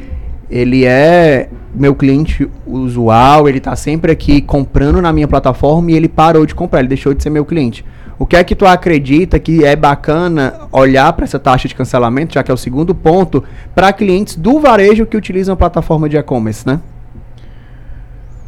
ele 0.51 0.85
é 0.85 1.49
meu 1.75 1.95
cliente 1.95 2.49
usual, 2.67 3.49
ele 3.49 3.59
está 3.59 3.75
sempre 3.75 4.13
aqui 4.13 4.41
comprando 4.41 5.01
na 5.01 5.13
minha 5.13 5.27
plataforma 5.27 5.91
e 5.91 5.95
ele 5.95 6.09
parou 6.09 6.47
de 6.47 6.55
comprar, 6.55 6.81
ele 6.81 6.89
deixou 6.89 7.15
de 7.15 7.23
ser 7.23 7.31
meu 7.31 7.45
cliente. 7.45 7.85
O 8.19 8.27
que 8.27 8.37
é 8.37 8.45
que 8.45 8.55
tu 8.55 8.67
acredita 8.67 9.39
que 9.39 9.65
é 9.65 9.75
bacana 9.75 10.69
olhar 10.71 11.13
para 11.15 11.25
essa 11.25 11.39
taxa 11.39 11.67
de 11.67 11.75
cancelamento, 11.75 12.35
já 12.35 12.43
que 12.43 12.51
é 12.51 12.55
o 12.55 12.59
segundo 12.59 12.95
ponto, 12.95 13.43
para 13.75 13.93
clientes 13.93 14.37
do 14.37 14.61
varejo 14.61 15.07
que 15.07 15.17
utilizam 15.17 15.55
a 15.55 15.57
plataforma 15.57 16.09
de 16.09 16.17
e-commerce, 16.17 16.65
né? 16.67 16.79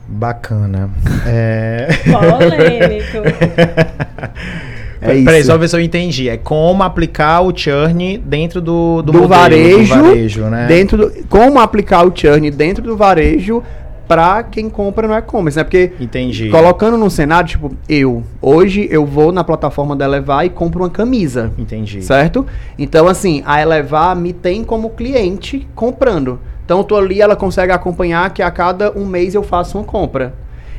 Bacana. 0.09 0.91
É... 1.27 1.89
Polêmico. 2.05 3.19
É 5.05 5.15
isso. 5.17 5.25
Peraí, 5.27 5.45
só 5.45 5.59
ver 5.59 5.69
se 5.69 5.77
eu 5.77 5.81
entendi. 5.81 6.31
É 6.31 6.39
como 6.39 6.83
aplicar 6.83 7.43
o 7.43 7.55
churn 7.55 8.17
dentro 8.17 8.59
do, 8.61 9.03
do, 9.03 9.13
do, 9.13 9.19
modelo, 9.19 9.29
varejo, 9.29 9.95
do 9.95 10.03
varejo, 10.03 10.45
né? 10.45 10.67
Dentro 10.67 10.97
do, 10.97 11.27
como 11.29 11.61
aplicar 11.61 12.07
o 12.07 12.13
churn 12.15 12.51
dentro 12.51 12.83
do 12.83 12.97
varejo 12.97 13.63
para 14.09 14.43
quem 14.43 14.69
compra 14.69 15.09
no 15.09 15.15
e-commerce, 15.15 15.59
né? 15.59 15.65
Porque 15.65 15.93
Entendi. 16.01 16.49
colocando 16.49 16.97
no 16.97 17.11
cenário, 17.11 17.49
tipo, 17.49 17.75
eu, 17.89 18.23
hoje 18.41 18.87
eu 18.91 19.05
vou 19.05 19.33
na 19.33 19.43
plataforma 19.43 19.97
da 19.97 20.05
Elevar 20.05 20.45
e 20.45 20.51
compro 20.51 20.83
uma 20.83 20.91
camisa. 20.91 21.53
Entendi. 21.59 22.03
Certo? 22.03 22.47
Então, 22.79 23.09
assim, 23.09 23.43
a 23.47 23.61
Elevar 23.61 24.15
me 24.17 24.33
tem 24.33 24.63
como 24.65 24.91
cliente 24.91 25.67
comprando. 25.75 26.39
Então, 26.65 26.79
eu 26.79 26.85
tô 26.85 26.97
ali, 26.97 27.21
ela 27.21 27.37
consegue 27.37 27.73
acompanhar 27.73 28.33
que 28.33 28.43
a 28.43 28.51
cada 28.51 28.93
um 28.93 29.05
mês 29.05 29.35
eu 29.35 29.43
faço 29.43 29.79
uma 29.79 29.85
compra. 29.85 30.35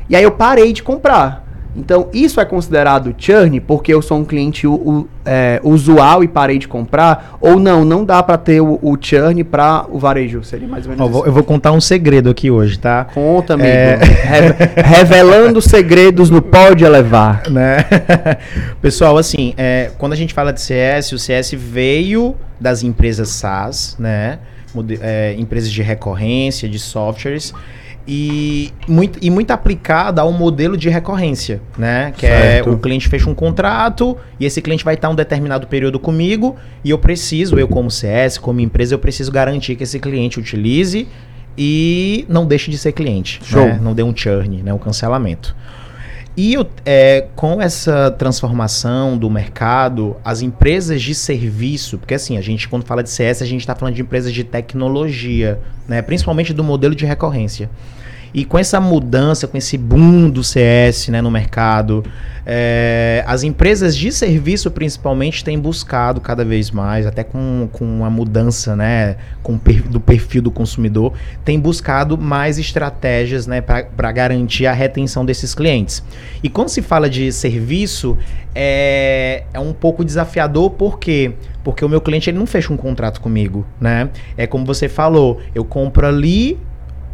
E 0.09 0.15
aí 0.15 0.23
eu 0.23 0.31
parei 0.31 0.73
de 0.73 0.81
comprar. 0.83 1.45
Então, 1.75 2.07
isso 2.13 2.39
é 2.39 2.45
considerado 2.45 3.13
churn 3.17 3.59
porque 3.59 3.93
eu 3.93 4.01
sou 4.01 4.19
um 4.19 4.23
cliente 4.23 4.65
u, 4.65 5.07
é, 5.25 5.59
usual 5.61 6.23
e 6.23 6.27
parei 6.27 6.57
de 6.57 6.69
comprar? 6.69 7.37
Ou 7.41 7.59
não, 7.59 7.83
não 7.83 8.05
dá 8.05 8.23
para 8.23 8.37
ter 8.37 8.61
o, 8.61 8.79
o 8.81 8.97
churn 8.99 9.43
para 9.43 9.85
o 9.89 9.99
varejo? 9.99 10.41
Seria 10.43 10.67
mais 10.67 10.85
ou 10.85 10.91
menos 10.91 11.05
oh, 11.05 11.09
vou, 11.09 11.25
Eu 11.25 11.33
vou 11.33 11.43
contar 11.43 11.73
um 11.73 11.81
segredo 11.81 12.29
aqui 12.29 12.49
hoje, 12.49 12.79
tá? 12.79 13.05
Conta, 13.13 13.55
amigo. 13.55 13.67
É... 13.67 13.99
revelando 14.81 15.61
segredos 15.61 16.29
no 16.29 16.41
Pode 16.41 16.85
Elevar. 16.85 17.43
Né? 17.51 17.85
Pessoal, 18.81 19.17
assim, 19.17 19.53
é, 19.57 19.91
quando 19.97 20.13
a 20.13 20.17
gente 20.17 20.33
fala 20.33 20.53
de 20.53 20.61
CS, 20.61 21.11
o 21.11 21.19
CS 21.19 21.51
veio 21.51 22.35
das 22.59 22.83
empresas 22.83 23.29
SaaS, 23.29 23.97
né? 23.99 24.39
É, 25.01 25.35
empresas 25.37 25.71
de 25.71 25.81
recorrência, 25.81 26.67
de 26.67 26.79
softwares 26.79 27.53
e 28.07 28.71
muito, 28.87 29.17
e 29.21 29.31
muito 29.31 29.51
aplicada 29.51 30.21
ao 30.21 30.31
modelo 30.31 30.77
de 30.77 30.89
recorrência, 30.89 31.59
né? 31.77 32.13
Que 32.15 32.25
é 32.25 32.29
certo. 32.29 32.69
é 32.69 32.71
o 32.71 32.77
cliente 32.77 33.07
fecha 33.07 33.29
um 33.29 33.33
contrato 33.33 34.15
e 34.39 34.45
esse 34.45 34.61
cliente 34.61 34.83
vai 34.83 34.93
estar 34.93 35.09
um 35.09 35.15
determinado 35.15 35.65
período 35.67 35.99
comigo 35.99 36.55
e 36.83 36.91
eu 36.91 36.99
preciso, 36.99 37.57
eu 37.57 37.67
como 37.67 37.89
CS, 37.89 38.37
como 38.37 38.59
empresa, 38.59 38.93
eu 38.93 38.99
preciso 38.99 39.31
garantir 39.31 39.75
que 39.75 39.83
esse 39.83 39.99
cliente 39.99 40.39
utilize 40.39 41.07
e 41.57 42.25
não 42.29 42.45
deixe 42.45 42.69
de 42.69 42.77
ser 42.77 42.91
cliente. 42.91 43.39
Né? 43.67 43.79
não 43.81 43.93
dê 43.93 44.03
um 44.03 44.15
churn, 44.15 44.61
né? 44.61 44.73
um 44.73 44.77
cancelamento. 44.77 45.55
E 46.37 46.53
eu, 46.53 46.69
é, 46.85 47.27
com 47.33 47.61
essa 47.61 48.11
transformação 48.11 49.17
do 49.17 49.29
mercado, 49.29 50.17
as 50.23 50.41
empresas 50.41 51.01
de 51.01 51.15
serviço, 51.15 51.97
porque 51.97 52.13
assim, 52.13 52.37
a 52.37 52.41
gente 52.41 52.67
quando 52.67 52.83
fala 52.83 53.01
de 53.01 53.09
CS, 53.09 53.41
a 53.41 53.45
gente 53.45 53.61
está 53.61 53.73
falando 53.73 53.95
de 53.95 54.01
empresas 54.01 54.33
de 54.33 54.43
tecnologia, 54.43 55.59
né? 55.87 56.01
principalmente 56.01 56.53
do 56.53 56.63
modelo 56.63 56.93
de 56.93 57.05
recorrência. 57.05 57.69
E 58.35 58.43
com 58.43 58.59
essa 58.59 58.81
mudança, 58.81 59.47
com 59.47 59.57
esse 59.57 59.77
boom 59.77 60.29
do 60.29 60.43
CS 60.43 61.07
né, 61.07 61.21
no 61.21 61.31
mercado, 61.31 62.03
é, 62.45 63.23
as 63.25 63.43
empresas 63.43 63.95
de 63.95 64.11
serviço 64.11 64.69
principalmente 64.69 65.41
têm 65.41 65.57
buscado 65.57 66.19
cada 66.19 66.43
vez 66.43 66.69
mais, 66.69 67.07
até 67.07 67.23
com, 67.23 67.69
com 67.71 68.03
a 68.03 68.09
mudança 68.09 68.75
né, 68.75 69.15
com, 69.41 69.57
do 69.89 70.01
perfil 70.01 70.41
do 70.41 70.51
consumidor, 70.51 71.13
têm 71.45 71.57
buscado 71.57 72.17
mais 72.17 72.59
estratégias 72.59 73.47
né, 73.47 73.61
para 73.61 74.11
garantir 74.11 74.65
a 74.65 74.73
retenção 74.73 75.25
desses 75.25 75.55
clientes. 75.55 76.03
E 76.43 76.49
quando 76.49 76.67
se 76.67 76.81
fala 76.81 77.09
de 77.09 77.31
serviço, 77.31 78.17
é, 78.53 79.45
é 79.53 79.59
um 79.61 79.71
pouco 79.71 80.03
desafiador, 80.03 80.71
por 80.71 80.99
quê? 80.99 81.31
Porque 81.63 81.85
o 81.85 81.87
meu 81.87 82.01
cliente 82.01 82.29
ele 82.29 82.37
não 82.37 82.45
fecha 82.45 82.73
um 82.73 82.77
contrato 82.77 83.21
comigo, 83.21 83.65
né? 83.79 84.09
É 84.35 84.45
como 84.45 84.65
você 84.65 84.89
falou, 84.89 85.39
eu 85.55 85.63
compro 85.63 86.05
ali 86.05 86.59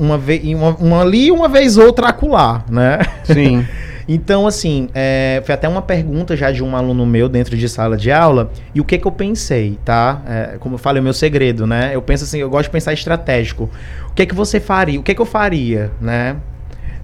uma 0.01 0.17
vez 0.17 0.43
uma, 0.43 0.75
uma 0.77 1.01
ali 1.01 1.31
uma 1.31 1.47
vez 1.47 1.77
outra 1.77 2.09
acular, 2.09 2.65
né? 2.67 2.97
Sim. 3.23 3.63
então, 4.09 4.47
assim, 4.47 4.89
é, 4.95 5.43
foi 5.45 5.53
até 5.53 5.69
uma 5.69 5.83
pergunta 5.83 6.35
já 6.35 6.51
de 6.51 6.63
um 6.63 6.75
aluno 6.75 7.05
meu 7.05 7.29
dentro 7.29 7.55
de 7.55 7.69
sala 7.69 7.95
de 7.95 8.11
aula. 8.11 8.51
E 8.73 8.81
o 8.81 8.83
que 8.83 8.97
que 8.97 9.05
eu 9.05 9.11
pensei, 9.11 9.77
tá? 9.85 10.23
É, 10.27 10.57
como 10.59 10.73
eu 10.75 10.79
falei, 10.79 10.99
o 10.99 11.03
meu 11.03 11.13
segredo, 11.13 11.67
né? 11.67 11.91
Eu 11.93 12.01
penso 12.01 12.23
assim, 12.23 12.39
eu 12.39 12.49
gosto 12.49 12.63
de 12.63 12.71
pensar 12.71 12.93
estratégico. 12.93 13.69
O 14.09 14.13
que 14.13 14.25
que 14.25 14.33
você 14.33 14.59
faria? 14.59 14.99
O 14.99 15.03
que 15.03 15.13
que 15.13 15.21
eu 15.21 15.25
faria, 15.25 15.91
né? 16.01 16.37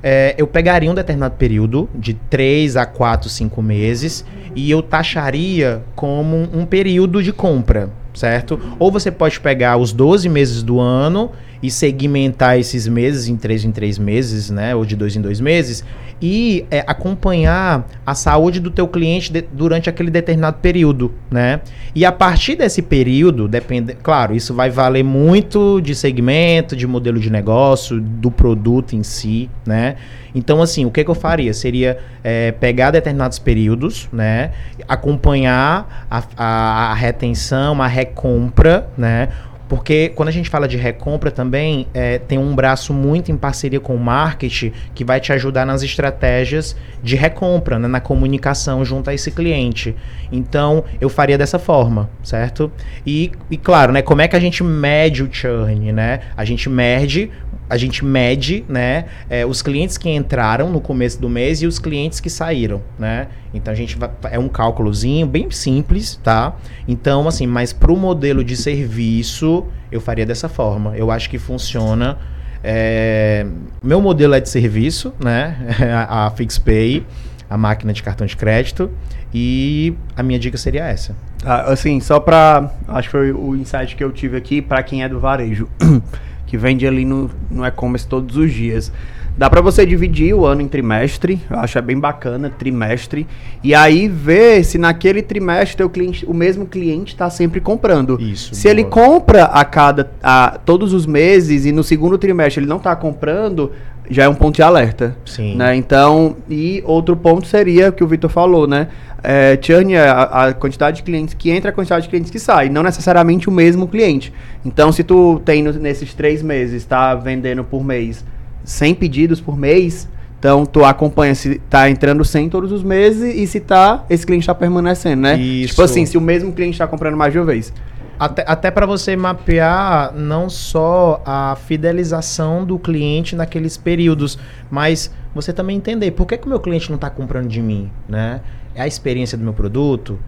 É, 0.01 0.33
eu 0.37 0.47
pegaria 0.47 0.89
um 0.89 0.95
determinado 0.95 1.35
período, 1.35 1.87
de 1.93 2.15
3 2.15 2.77
a 2.77 2.85
4, 2.85 3.29
5 3.29 3.61
meses, 3.61 4.25
e 4.55 4.71
eu 4.71 4.81
taxaria 4.81 5.83
como 5.95 6.47
um 6.53 6.65
período 6.65 7.21
de 7.21 7.31
compra, 7.31 7.89
certo? 8.13 8.59
Ou 8.79 8.91
você 8.91 9.11
pode 9.11 9.39
pegar 9.39 9.77
os 9.77 9.91
12 9.91 10.29
meses 10.29 10.63
do 10.63 10.79
ano 10.79 11.31
e 11.61 11.71
segmentar 11.71 12.59
esses 12.59 12.87
meses 12.87 13.27
em 13.27 13.35
três 13.35 13.65
em 13.65 13.71
três 13.71 13.97
meses, 13.97 14.49
né? 14.49 14.75
Ou 14.75 14.85
de 14.85 14.95
dois 14.95 15.15
em 15.15 15.21
dois 15.21 15.39
meses, 15.39 15.83
e 16.21 16.65
é, 16.71 16.83
acompanhar 16.87 17.87
a 18.05 18.15
saúde 18.15 18.59
do 18.59 18.71
teu 18.71 18.87
cliente 18.87 19.31
de, 19.31 19.41
durante 19.41 19.89
aquele 19.89 20.09
determinado 20.09 20.57
período, 20.57 21.13
né? 21.29 21.61
E 21.93 22.05
a 22.05 22.11
partir 22.11 22.55
desse 22.55 22.81
período, 22.81 23.47
depende, 23.47 23.93
claro, 23.95 24.35
isso 24.35 24.53
vai 24.53 24.69
valer 24.69 25.03
muito 25.03 25.79
de 25.81 25.93
segmento, 25.93 26.75
de 26.75 26.87
modelo 26.87 27.19
de 27.19 27.29
negócio, 27.29 27.99
do 27.99 28.31
produto 28.31 28.95
em 28.95 29.03
si, 29.03 29.49
né? 29.65 29.95
Então, 30.33 30.61
assim, 30.61 30.85
o 30.85 30.91
que, 30.91 31.03
que 31.03 31.09
eu 31.09 31.15
faria? 31.15 31.53
Seria 31.53 31.97
é, 32.23 32.51
pegar 32.51 32.91
determinados 32.91 33.39
períodos, 33.39 34.07
né? 34.11 34.51
Acompanhar 34.87 36.05
a, 36.09 36.23
a, 36.35 36.91
a 36.91 36.93
retenção, 36.93 37.81
a 37.81 37.87
recompra, 37.87 38.87
né? 38.97 39.29
Porque 39.67 40.11
quando 40.15 40.29
a 40.29 40.31
gente 40.31 40.49
fala 40.49 40.67
de 40.67 40.77
recompra 40.77 41.29
também, 41.29 41.87
é, 41.93 42.17
tem 42.19 42.37
um 42.37 42.55
braço 42.55 42.93
muito 42.93 43.31
em 43.31 43.37
parceria 43.37 43.79
com 43.79 43.95
o 43.95 43.99
marketing 43.99 44.71
que 44.95 45.03
vai 45.03 45.19
te 45.19 45.33
ajudar 45.33 45.65
nas 45.65 45.83
estratégias 45.83 46.75
de 47.03 47.15
recompra, 47.15 47.77
né, 47.77 47.87
na 47.87 47.99
comunicação 47.99 48.83
junto 48.85 49.09
a 49.09 49.13
esse 49.13 49.31
cliente. 49.31 49.95
Então, 50.31 50.83
eu 50.99 51.09
faria 51.09 51.37
dessa 51.37 51.59
forma, 51.59 52.09
certo? 52.23 52.71
E, 53.05 53.31
e 53.49 53.57
claro, 53.57 53.91
né, 53.91 54.01
como 54.01 54.21
é 54.21 54.27
que 54.27 54.35
a 54.35 54.39
gente 54.39 54.63
mede 54.63 55.23
o 55.23 55.29
churn, 55.31 55.91
né? 55.91 56.21
A 56.35 56.45
gente 56.45 56.69
mede 56.69 57.29
a 57.69 57.77
gente 57.77 58.03
mede, 58.03 58.63
né, 58.67 59.05
é, 59.29 59.45
os 59.45 59.61
clientes 59.61 59.97
que 59.97 60.09
entraram 60.09 60.69
no 60.69 60.79
começo 60.79 61.19
do 61.19 61.29
mês 61.29 61.61
e 61.61 61.67
os 61.67 61.79
clientes 61.79 62.19
que 62.19 62.29
saíram, 62.29 62.81
né? 62.97 63.27
Então 63.53 63.71
a 63.71 63.75
gente 63.75 63.97
vai, 63.97 64.09
é 64.31 64.39
um 64.39 64.47
cálculozinho 64.47 65.27
bem 65.27 65.51
simples, 65.51 66.19
tá? 66.23 66.55
Então 66.87 67.27
assim, 67.27 67.45
mas 67.45 67.73
para 67.73 67.91
o 67.91 67.97
modelo 67.97 68.43
de 68.43 68.55
serviço 68.55 69.65
eu 69.91 69.99
faria 69.99 70.25
dessa 70.25 70.47
forma. 70.47 70.95
Eu 70.95 71.11
acho 71.11 71.29
que 71.29 71.37
funciona. 71.37 72.17
É, 72.63 73.45
meu 73.83 74.01
modelo 74.01 74.33
é 74.33 74.39
de 74.39 74.49
serviço, 74.49 75.13
né? 75.19 75.57
a, 76.09 76.27
a 76.27 76.31
FixPay, 76.31 77.05
a 77.49 77.57
máquina 77.57 77.93
de 77.93 78.01
cartão 78.03 78.25
de 78.25 78.35
crédito 78.35 78.89
e 79.33 79.93
a 80.15 80.23
minha 80.23 80.39
dica 80.39 80.57
seria 80.57 80.85
essa. 80.85 81.15
Ah, 81.45 81.71
assim, 81.71 81.99
só 81.99 82.19
para 82.19 82.71
acho 82.87 83.09
que 83.09 83.11
foi 83.11 83.31
o 83.31 83.55
insight 83.55 83.95
que 83.95 84.03
eu 84.03 84.11
tive 84.11 84.37
aqui 84.37 84.61
para 84.61 84.81
quem 84.83 85.03
é 85.03 85.09
do 85.09 85.19
varejo. 85.19 85.67
que 86.47 86.57
vende 86.57 86.87
ali 86.87 87.05
no, 87.05 87.29
no 87.51 87.65
e-commerce 87.65 88.07
todos 88.07 88.35
os 88.37 88.51
dias. 88.51 88.91
Dá 89.37 89.47
para 89.51 89.61
você 89.61 89.85
dividir 89.85 90.33
o 90.33 90.47
ano 90.47 90.61
em 90.61 90.67
trimestre, 90.67 91.39
eu 91.47 91.59
acho 91.59 91.77
é 91.77 91.81
bem 91.81 91.99
bacana, 91.99 92.49
trimestre, 92.49 93.27
e 93.63 93.75
aí 93.75 94.07
ver 94.07 94.63
se 94.63 94.79
naquele 94.79 95.21
trimestre 95.21 95.83
o, 95.83 95.89
cliente, 95.89 96.25
o 96.25 96.33
mesmo 96.33 96.65
cliente 96.65 97.13
está 97.13 97.29
sempre 97.29 97.61
comprando. 97.61 98.19
Isso. 98.19 98.55
Se 98.55 98.63
boa. 98.63 98.71
ele 98.71 98.83
compra 98.85 99.43
a 99.43 99.63
cada 99.63 100.09
a, 100.23 100.57
todos 100.65 100.91
os 100.91 101.05
meses 101.05 101.65
e 101.65 101.71
no 101.71 101.83
segundo 101.83 102.17
trimestre 102.17 102.63
ele 102.63 102.69
não 102.69 102.77
está 102.77 102.95
comprando, 102.95 103.71
já 104.09 104.23
é 104.23 104.29
um 104.29 104.35
ponto 104.35 104.55
de 104.55 104.61
alerta. 104.61 105.15
Sim. 105.25 105.55
Né? 105.55 105.75
Então, 105.75 106.37
e 106.49 106.83
outro 106.85 107.15
ponto 107.15 107.47
seria 107.47 107.89
o 107.89 107.91
que 107.91 108.03
o 108.03 108.07
Vitor 108.07 108.29
falou, 108.29 108.67
né? 108.67 108.87
É, 109.23 109.57
churn 109.61 109.93
é 109.93 110.07
a, 110.07 110.21
a, 110.21 110.53
quantidade 110.53 110.97
de 110.97 111.03
clientes 111.03 111.33
que 111.33 111.49
entra, 111.49 111.69
a 111.69 111.73
quantidade 111.73 112.03
de 112.03 112.09
clientes 112.09 112.31
que 112.31 112.39
sai, 112.39 112.69
não 112.69 112.83
necessariamente 112.83 113.49
o 113.49 113.51
mesmo 113.51 113.87
cliente. 113.87 114.31
Então, 114.63 114.91
se 114.91 115.03
tu 115.03 115.41
tem 115.43 115.63
no, 115.63 115.73
nesses 115.73 116.13
três 116.13 116.41
meses, 116.41 116.75
está 116.75 117.15
vendendo 117.15 117.63
por 117.63 117.83
mês 117.83 118.23
100 118.63 118.95
pedidos 118.95 119.41
por 119.41 119.57
mês, 119.57 120.07
então 120.39 120.65
tu 120.65 120.85
acompanha 120.85 121.33
se 121.33 121.59
tá 121.69 121.89
entrando 121.89 122.23
100 122.23 122.49
todos 122.49 122.71
os 122.71 122.83
meses 122.83 123.35
e 123.35 123.47
se 123.47 123.59
tá, 123.59 124.05
esse 124.09 124.25
cliente 124.25 124.43
está 124.43 124.53
permanecendo, 124.53 125.23
né? 125.23 125.39
Isso. 125.39 125.69
Tipo 125.69 125.81
assim, 125.81 126.05
se 126.05 126.17
o 126.17 126.21
mesmo 126.21 126.51
cliente 126.51 126.73
está 126.73 126.85
comprando 126.85 127.17
mais 127.17 127.33
de 127.33 127.39
uma 127.39 127.45
vez. 127.45 127.73
Até, 128.19 128.43
até 128.47 128.71
para 128.71 128.85
você 128.85 129.15
mapear 129.15 130.11
não 130.13 130.49
só 130.49 131.21
a 131.25 131.55
fidelização 131.55 132.65
do 132.65 132.79
cliente 132.79 133.35
naqueles 133.35 133.77
períodos, 133.77 134.39
mas 134.71 135.13
você 135.35 135.53
também 135.53 135.77
entender 135.77 136.11
por 136.11 136.25
que, 136.25 136.37
que 136.37 136.47
o 136.47 136.49
meu 136.49 136.59
cliente 136.59 136.89
não 136.89 136.95
está 136.95 137.09
comprando 137.09 137.47
de 137.47 137.61
mim, 137.61 137.91
né? 138.09 138.41
É 138.73 138.81
a 138.81 138.87
experiência 138.87 139.37
do 139.37 139.43
meu 139.43 139.53
produto? 139.53 140.19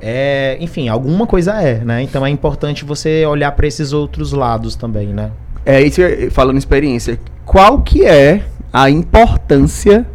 É, 0.00 0.56
enfim, 0.60 0.88
alguma 0.88 1.26
coisa 1.26 1.60
é, 1.60 1.78
né? 1.84 2.02
Então 2.02 2.24
é 2.24 2.30
importante 2.30 2.84
você 2.84 3.26
olhar 3.26 3.52
para 3.52 3.66
esses 3.66 3.92
outros 3.92 4.32
lados 4.32 4.74
também, 4.74 5.08
né? 5.08 5.30
É 5.64 5.82
isso, 5.82 6.00
falando 6.30 6.58
experiência. 6.58 7.18
Qual 7.44 7.82
que 7.82 8.04
é 8.04 8.44
a 8.72 8.88
importância 8.88 10.06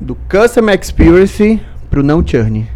do 0.00 0.14
Customer 0.14 0.78
Experience 0.78 1.60
para 1.88 2.00
o 2.00 2.02
não 2.02 2.26
churn? 2.26 2.66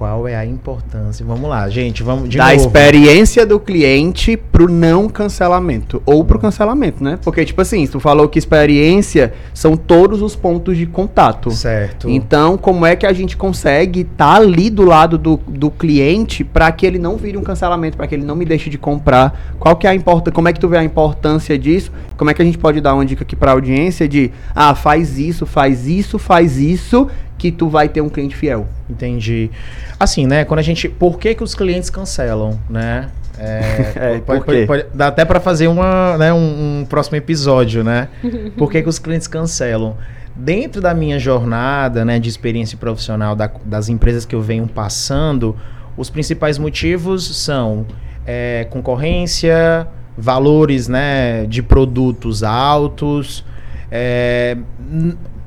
Qual 0.00 0.26
é 0.26 0.34
a 0.34 0.46
importância. 0.46 1.26
Vamos 1.26 1.50
lá, 1.50 1.68
gente, 1.68 2.02
vamos 2.02 2.30
de 2.30 2.38
da 2.38 2.44
novo. 2.44 2.56
experiência 2.56 3.44
do 3.44 3.60
cliente 3.60 4.34
pro 4.34 4.66
não 4.66 5.10
cancelamento 5.10 6.02
ou 6.06 6.24
pro 6.24 6.38
cancelamento, 6.38 7.04
né? 7.04 7.18
Porque 7.22 7.44
tipo 7.44 7.60
assim, 7.60 7.86
tu 7.86 8.00
falou 8.00 8.26
que 8.26 8.38
experiência 8.38 9.34
são 9.52 9.76
todos 9.76 10.22
os 10.22 10.34
pontos 10.34 10.78
de 10.78 10.86
contato. 10.86 11.50
Certo. 11.50 12.08
Então, 12.08 12.56
como 12.56 12.86
é 12.86 12.96
que 12.96 13.04
a 13.04 13.12
gente 13.12 13.36
consegue 13.36 14.00
estar 14.00 14.36
tá 14.36 14.36
ali 14.36 14.70
do 14.70 14.86
lado 14.86 15.18
do, 15.18 15.36
do 15.46 15.70
cliente 15.70 16.44
para 16.44 16.72
que 16.72 16.86
ele 16.86 16.98
não 16.98 17.18
vire 17.18 17.36
um 17.36 17.42
cancelamento, 17.42 17.98
para 17.98 18.06
que 18.06 18.14
ele 18.14 18.24
não 18.24 18.34
me 18.34 18.46
deixe 18.46 18.70
de 18.70 18.78
comprar? 18.78 19.54
Qual 19.58 19.76
que 19.76 19.86
é 19.86 19.90
a 19.90 19.94
importância? 19.94 20.32
Como 20.32 20.48
é 20.48 20.52
que 20.54 20.60
tu 20.60 20.68
vê 20.68 20.78
a 20.78 20.82
importância 20.82 21.58
disso? 21.58 21.92
Como 22.16 22.30
é 22.30 22.32
que 22.32 22.40
a 22.40 22.44
gente 22.44 22.56
pode 22.56 22.80
dar 22.80 22.94
uma 22.94 23.04
dica 23.04 23.22
aqui 23.22 23.36
para 23.36 23.50
a 23.50 23.54
audiência 23.54 24.08
de, 24.08 24.30
ah, 24.54 24.74
faz 24.74 25.18
isso, 25.18 25.44
faz 25.44 25.86
isso, 25.86 26.18
faz 26.18 26.56
isso 26.56 27.06
que 27.40 27.50
tu 27.50 27.70
vai 27.70 27.88
ter 27.88 28.02
um 28.02 28.10
cliente 28.10 28.36
fiel. 28.36 28.68
Entendi. 28.88 29.50
Assim, 29.98 30.26
né? 30.26 30.44
Quando 30.44 30.60
a 30.60 30.62
gente. 30.62 30.90
Por 30.90 31.18
que, 31.18 31.34
que 31.34 31.42
os 31.42 31.54
clientes 31.54 31.88
cancelam, 31.88 32.60
né? 32.68 33.08
É, 33.38 33.92
é, 33.96 34.20
pode, 34.20 34.44
pode, 34.44 34.66
pode, 34.66 34.86
dá 34.92 35.06
até 35.06 35.24
para 35.24 35.40
fazer 35.40 35.66
uma, 35.66 36.18
né, 36.18 36.30
um, 36.30 36.80
um, 36.80 36.84
próximo 36.84 37.16
episódio, 37.16 37.82
né? 37.82 38.08
Por 38.58 38.70
que, 38.70 38.82
que 38.82 38.88
os 38.88 38.98
clientes 38.98 39.26
cancelam? 39.26 39.96
Dentro 40.36 40.82
da 40.82 40.92
minha 40.92 41.18
jornada 41.18 42.04
né, 42.04 42.18
de 42.18 42.28
experiência 42.28 42.76
profissional 42.76 43.34
da, 43.34 43.50
das 43.64 43.88
empresas 43.88 44.26
que 44.26 44.34
eu 44.34 44.42
venho 44.42 44.66
passando, 44.66 45.56
os 45.96 46.10
principais 46.10 46.58
motivos 46.58 47.36
são 47.42 47.86
é, 48.26 48.66
concorrência, 48.68 49.88
valores 50.18 50.88
né, 50.88 51.46
de 51.46 51.62
produtos 51.62 52.42
altos, 52.42 53.42
é, 53.90 54.58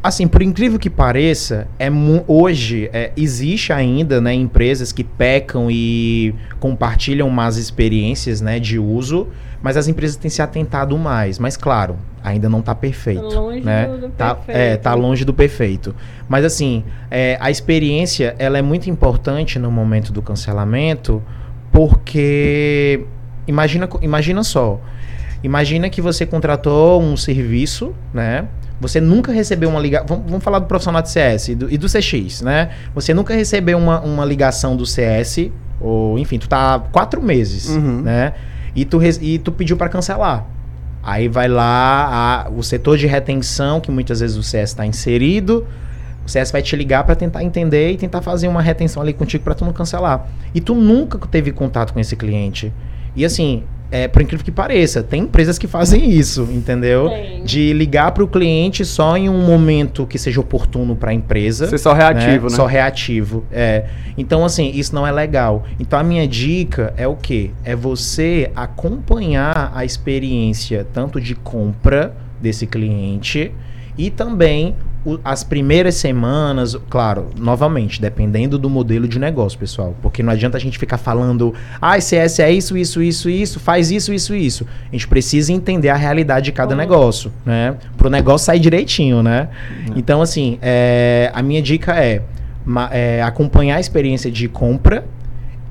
Assim, 0.04 0.28
por 0.28 0.44
incrível 0.44 0.78
que 0.78 0.90
pareça, 0.90 1.66
é 1.80 1.88
hoje 2.28 2.90
é, 2.92 3.14
existe 3.16 3.72
ainda 3.72 4.20
né, 4.20 4.34
empresas 4.34 4.92
que 4.92 5.02
pecam 5.02 5.72
e 5.72 6.36
compartilham 6.60 7.30
más 7.30 7.56
experiências 7.56 8.42
né, 8.42 8.60
de 8.60 8.78
uso, 8.78 9.30
mas 9.62 9.78
as 9.78 9.88
empresas 9.88 10.18
têm 10.18 10.30
se 10.30 10.42
atentado 10.42 10.98
mais. 10.98 11.40
Mas 11.40 11.56
claro, 11.56 11.96
ainda 12.22 12.50
não 12.50 12.60
está 12.60 12.76
perfeito. 12.76 13.22
Longe 13.22 13.62
né? 13.62 13.88
do, 13.88 13.98
do 13.98 14.10
tá, 14.10 14.36
perfeito. 14.36 14.58
É, 14.58 14.76
tá 14.76 14.94
longe 14.94 15.24
do 15.24 15.34
perfeito. 15.34 15.96
Mas 16.28 16.44
assim, 16.44 16.84
é, 17.10 17.38
a 17.40 17.50
experiência 17.50 18.36
ela 18.38 18.58
é 18.58 18.62
muito 18.62 18.90
importante 18.90 19.58
no 19.58 19.72
momento 19.72 20.12
do 20.12 20.22
cancelamento, 20.22 21.24
porque 21.72 23.06
imagina, 23.48 23.88
imagina 24.02 24.44
só. 24.44 24.82
Imagina 25.42 25.90
que 25.90 26.02
você 26.02 26.26
contratou 26.26 27.02
um 27.02 27.16
serviço, 27.16 27.94
né? 28.14 28.50
Você 28.84 29.00
nunca 29.00 29.32
recebeu 29.32 29.70
uma 29.70 29.80
ligação. 29.80 30.08
Vamos, 30.08 30.26
vamos, 30.28 30.44
falar 30.44 30.60
do 30.60 30.66
profissional 30.66 31.02
de 31.02 31.10
CS 31.10 31.48
e 31.48 31.56
do, 31.56 31.72
e 31.72 31.78
do, 31.78 31.88
CX, 31.88 32.42
né? 32.42 32.70
Você 32.94 33.14
nunca 33.14 33.34
recebeu 33.34 33.78
uma, 33.78 34.02
uma 34.02 34.26
ligação 34.26 34.76
do 34.76 34.86
CS, 34.86 35.50
ou 35.80 36.20
enfim, 36.20 36.38
tu 36.38 36.50
tá 36.50 36.76
há 36.76 36.80
quatro 36.80 37.22
meses, 37.22 37.70
uhum. 37.70 38.02
né? 38.02 38.34
E 38.76 38.84
tu, 38.84 39.00
e 39.22 39.40
tu 39.40 39.52
pediu 39.52 39.78
para 39.78 39.88
cancelar. 39.88 40.46
Aí 41.02 41.28
vai 41.30 41.48
lá 41.48 42.46
a, 42.46 42.50
o 42.50 42.62
setor 42.62 42.98
de 42.98 43.08
retenção, 43.08 43.80
que 43.80 43.90
muitas 43.90 44.20
vezes 44.20 44.36
o 44.36 44.44
CS 44.44 44.72
está 44.72 44.86
inserido, 44.86 45.66
o 46.26 46.30
CS 46.30 46.52
vai 46.52 46.62
te 46.62 46.76
ligar 46.76 47.06
para 47.06 47.16
tentar 47.16 47.44
entender 47.44 47.92
e 47.92 47.98
tentar 47.98 48.22
fazer 48.22 48.48
uma 48.48 48.62
retenção 48.62 49.02
ali 49.02 49.14
contigo 49.14 49.44
para 49.44 49.56
tu 49.56 49.64
não 49.64 49.74
cancelar. 49.74 50.28
E 50.54 50.60
tu 50.60 50.76
nunca 50.76 51.18
teve 51.28 51.52
contato 51.52 51.94
com 51.94 52.00
esse 52.00 52.16
cliente. 52.16 52.74
E 53.16 53.24
assim, 53.24 53.64
é, 53.94 54.08
por 54.08 54.24
incrível 54.24 54.44
que 54.44 54.52
pareça, 54.52 55.04
tem 55.04 55.22
empresas 55.22 55.60
que 55.60 55.68
fazem 55.68 56.10
isso, 56.10 56.50
entendeu? 56.52 57.10
Tem. 57.10 57.44
De 57.44 57.72
ligar 57.74 58.12
para 58.12 58.24
o 58.24 58.28
cliente 58.28 58.84
só 58.84 59.16
em 59.16 59.30
um 59.30 59.46
momento 59.46 60.08
que 60.08 60.18
seja 60.18 60.42
oportuno 60.42 60.96
para 60.96 61.12
a 61.12 61.14
empresa. 61.14 61.68
Ser 61.68 61.78
só 61.78 61.94
reativo, 61.94 62.50
né? 62.50 62.56
Só 62.56 62.66
reativo, 62.66 63.46
é. 63.52 63.86
Então, 64.18 64.44
assim, 64.44 64.72
isso 64.74 64.96
não 64.96 65.06
é 65.06 65.12
legal. 65.12 65.64
Então, 65.80 66.00
a 66.00 66.04
minha 66.04 66.28
dica 66.28 66.92
é 66.98 67.08
o 67.08 67.16
quê? 67.16 67.52
É 67.64 67.76
você 67.76 68.50
acompanhar 68.56 69.72
a 69.76 69.86
experiência 69.86 70.88
tanto 70.92 71.22
de 71.22 71.36
compra 71.36 72.16
desse 72.42 72.66
cliente 72.66 73.52
e 73.98 74.10
também 74.10 74.76
o- 75.06 75.20
as 75.24 75.44
primeiras 75.44 75.96
semanas, 75.96 76.78
claro, 76.90 77.28
novamente, 77.38 78.00
dependendo 78.02 78.58
do 78.58 78.70
modelo 78.70 79.06
de 79.08 79.20
negócio, 79.20 79.60
pessoal. 79.60 79.94
Porque 80.02 80.24
não 80.24 80.32
adianta 80.32 80.56
a 80.58 80.60
gente 80.62 80.78
ficar 80.80 80.98
falando, 80.98 81.54
ah, 81.82 82.00
CS 82.00 82.40
é 82.40 82.50
isso, 82.52 82.78
isso, 82.78 83.02
isso, 83.02 83.30
isso, 83.30 83.60
faz 83.60 83.92
isso, 83.92 84.14
isso, 84.14 84.34
isso. 84.34 84.66
A 84.90 84.92
gente 84.94 85.08
precisa 85.08 85.52
entender 85.52 85.90
a 85.90 85.96
realidade 85.96 86.46
de 86.46 86.52
cada 86.54 86.72
Uhum. 86.72 86.78
negócio, 86.78 87.32
né? 87.46 87.76
Pro 87.98 88.10
negócio 88.10 88.46
sair 88.46 88.60
direitinho, 88.62 89.22
né? 89.22 89.50
Então, 89.96 90.22
assim, 90.22 90.58
é, 90.62 91.30
a 91.34 91.42
minha 91.44 91.62
dica 91.62 91.96
é, 92.02 92.22
é 92.92 93.22
acompanhar 93.22 93.76
a 93.76 93.80
experiência 93.82 94.32
de 94.32 94.48
compra 94.48 95.04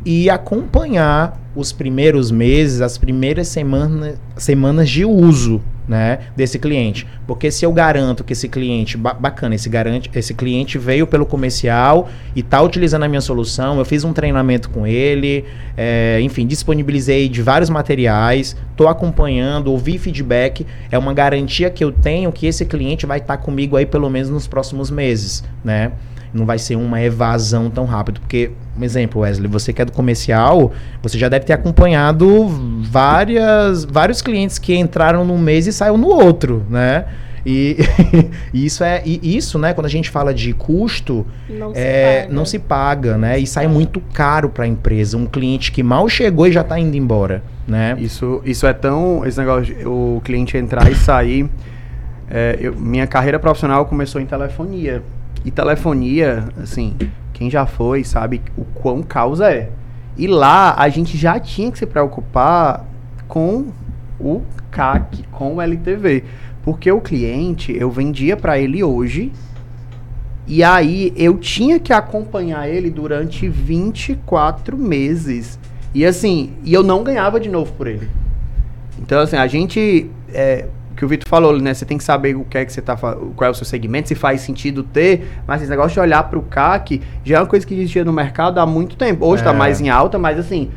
e 0.05 0.29
acompanhar 0.29 1.41
os 1.57 1.73
primeiros 1.73 2.31
meses, 2.31 2.81
as 2.83 2.99
primeiras 2.99 3.49
semana, 3.49 4.15
semanas 4.37 4.89
de 4.91 5.05
uso, 5.07 5.61
né, 5.93 6.21
desse 6.35 6.59
cliente. 6.59 7.07
Porque 7.27 7.51
se 7.51 7.67
eu 7.67 7.73
garanto 7.73 8.25
que 8.25 8.33
esse 8.33 8.49
cliente, 8.49 8.97
ba- 8.97 9.13
bacana, 9.13 9.55
esse, 9.55 9.69
garante, 9.69 10.11
esse 10.15 10.33
cliente 10.33 10.79
veio 10.79 11.07
pelo 11.07 11.27
comercial 11.27 12.09
e 12.35 12.41
está 12.41 12.63
utilizando 12.63 13.03
a 13.03 13.09
minha 13.09 13.21
solução, 13.21 13.79
eu 13.79 13.85
fiz 13.85 14.03
um 14.03 14.13
treinamento 14.15 14.71
com 14.71 14.87
ele, 14.87 15.45
é, 15.77 16.19
enfim, 16.23 16.47
disponibilizei 16.47 17.29
de 17.29 17.43
vários 17.43 17.69
materiais, 17.69 18.57
estou 18.71 18.89
acompanhando, 18.89 19.71
ouvi 19.71 19.99
feedback, 19.99 20.67
é 20.91 20.97
uma 20.97 21.13
garantia 21.13 21.69
que 21.69 21.85
eu 21.85 21.93
tenho 21.93 22.33
que 22.33 22.47
esse 22.47 22.65
cliente 22.65 23.05
vai 23.05 23.19
estar 23.19 23.37
comigo 23.37 23.77
aí 23.77 23.85
pelo 23.85 24.09
menos 24.09 24.31
nos 24.31 24.47
próximos 24.47 24.91
meses, 24.91 25.45
né? 25.63 25.93
Não 26.33 26.47
vai 26.47 26.59
ser 26.59 26.77
uma 26.77 27.01
evasão 27.03 27.69
tão 27.69 27.85
rápido, 27.85 28.21
porque, 28.21 28.51
um 28.79 28.83
exemplo, 28.83 29.21
Wesley, 29.21 29.49
você 29.51 29.73
que 29.73 29.83
é 29.83 29.85
do 29.85 29.93
comercial, 29.93 30.73
você 31.03 31.19
já 31.19 31.29
deve 31.29 31.45
ter 31.45 31.53
acompanhado 31.53 32.49
várias, 33.03 33.85
vários 33.85 34.23
clientes 34.23 34.59
que 34.59 34.75
entraram 34.75 35.25
num 35.25 35.39
mês 35.39 35.67
e 35.67 35.73
saiu 35.73 35.97
no 35.99 36.09
outro, 36.09 36.65
né? 36.71 37.05
E, 37.45 37.77
e 38.55 38.65
isso 38.65 38.85
é 38.85 39.03
e 39.05 39.37
isso, 39.37 39.59
né? 39.59 39.75
Quando 39.75 39.87
a 39.87 39.91
gente 39.91 40.09
fala 40.09 40.33
de 40.33 40.53
custo, 40.53 41.27
Não 41.51 41.75
se 41.75 41.81
é, 41.81 42.21
paga. 42.23 42.35
não 42.35 42.45
se 42.45 42.59
paga, 42.59 43.19
né? 43.19 43.39
E 43.39 43.47
sai 43.47 43.67
muito 43.67 44.01
caro 44.13 44.49
para 44.49 44.65
a 44.65 44.67
empresa. 44.69 45.17
Um 45.17 45.27
cliente 45.27 45.73
que 45.73 45.83
mal 45.83 46.09
chegou 46.09 46.47
e 46.47 46.53
já 46.53 46.61
está 46.61 46.79
indo 46.79 46.97
embora, 46.97 47.43
né? 47.67 47.97
Isso, 47.99 48.41
isso 48.45 48.65
é 48.67 48.73
tão. 48.73 49.27
Esse 49.27 49.39
negócio 49.41 49.75
de 49.75 49.85
o 49.87 50.21
cliente 50.25 50.57
entrar 50.57 50.91
e 50.91 50.95
sair. 50.95 51.49
é, 52.31 52.57
eu- 52.61 52.75
minha 52.77 53.07
carreira 53.07 53.39
profissional 53.41 53.85
começou 53.87 54.21
em 54.21 54.25
telefonia. 54.27 55.03
E 55.45 55.51
telefonia, 55.51 56.49
assim, 56.61 56.97
quem 57.33 57.51
já 57.51 57.67
foi 57.67 58.05
sabe 58.05 58.41
o 58.57 58.65
quão 58.65 59.03
causa 59.03 59.51
é. 59.51 59.71
E 60.17 60.27
lá 60.27 60.75
a 60.77 60.89
gente 60.89 61.17
já 61.17 61.41
tinha 61.41 61.71
que 61.73 61.79
se 61.79 61.87
preocupar 61.87 62.85
com 63.27 63.67
o 64.21 64.43
CAC, 64.71 65.25
com 65.33 65.57
o 65.57 65.61
LTV. 65.61 66.25
Porque 66.63 66.91
o 66.93 67.01
cliente, 67.01 67.75
eu 67.77 67.91
vendia 67.91 68.37
para 68.37 68.59
ele 68.59 68.85
hoje. 68.85 69.33
E 70.47 70.63
aí 70.63 71.13
eu 71.17 71.39
tinha 71.39 71.81
que 71.81 71.93
acompanhar 71.93 72.69
ele 72.69 72.91
durante 72.91 73.49
24 73.49 74.77
meses. 74.77 75.59
E 75.95 76.05
assim, 76.05 76.53
e 76.63 76.73
eu 76.73 76.83
não 76.83 77.03
ganhava 77.03 77.41
de 77.41 77.49
novo 77.49 77.73
por 77.73 77.87
ele. 77.87 78.09
Então, 79.01 79.21
assim, 79.21 79.37
a 79.37 79.47
gente. 79.47 80.11
É, 80.33 80.67
que 81.03 81.07
o 81.07 81.09
Vitor 81.09 81.29
falou, 81.29 81.59
né? 81.59 81.75
Você 81.75 81.85
tem 81.85 81.99
que 81.99 82.05
saber 82.05 82.37
o 82.37 82.45
que 82.45 82.57
é 82.57 82.65
que 82.65 82.73
você 82.73 82.81
tá 82.81 82.97
qual 82.97 83.19
é 83.43 83.51
o 83.51 83.55
seu 83.55 83.67
segmento, 83.67 84.07
se 84.07 84.15
faz 84.15 84.41
sentido 84.41 84.85
ter, 84.85 85.29
mas 85.49 85.61
esse 85.61 85.69
negócio 85.69 85.91
de 85.95 85.99
olhar 86.01 86.23
para 86.23 86.39
o 86.39 86.43
CAC 86.43 87.01
já 87.25 87.39
é 87.39 87.41
uma 87.41 87.47
coisa 87.47 87.67
que 87.67 87.75
existia 87.75 88.05
no 88.05 88.13
mercado 88.13 88.61
há 88.61 88.65
muito 88.67 88.95
tempo. 88.95 89.27
Hoje 89.27 89.43
está 89.43 89.51
É. 89.53 89.57
mais 89.57 89.81
em 89.81 89.89
alta, 89.91 90.17
mas 90.17 90.39
assim, 90.39 90.71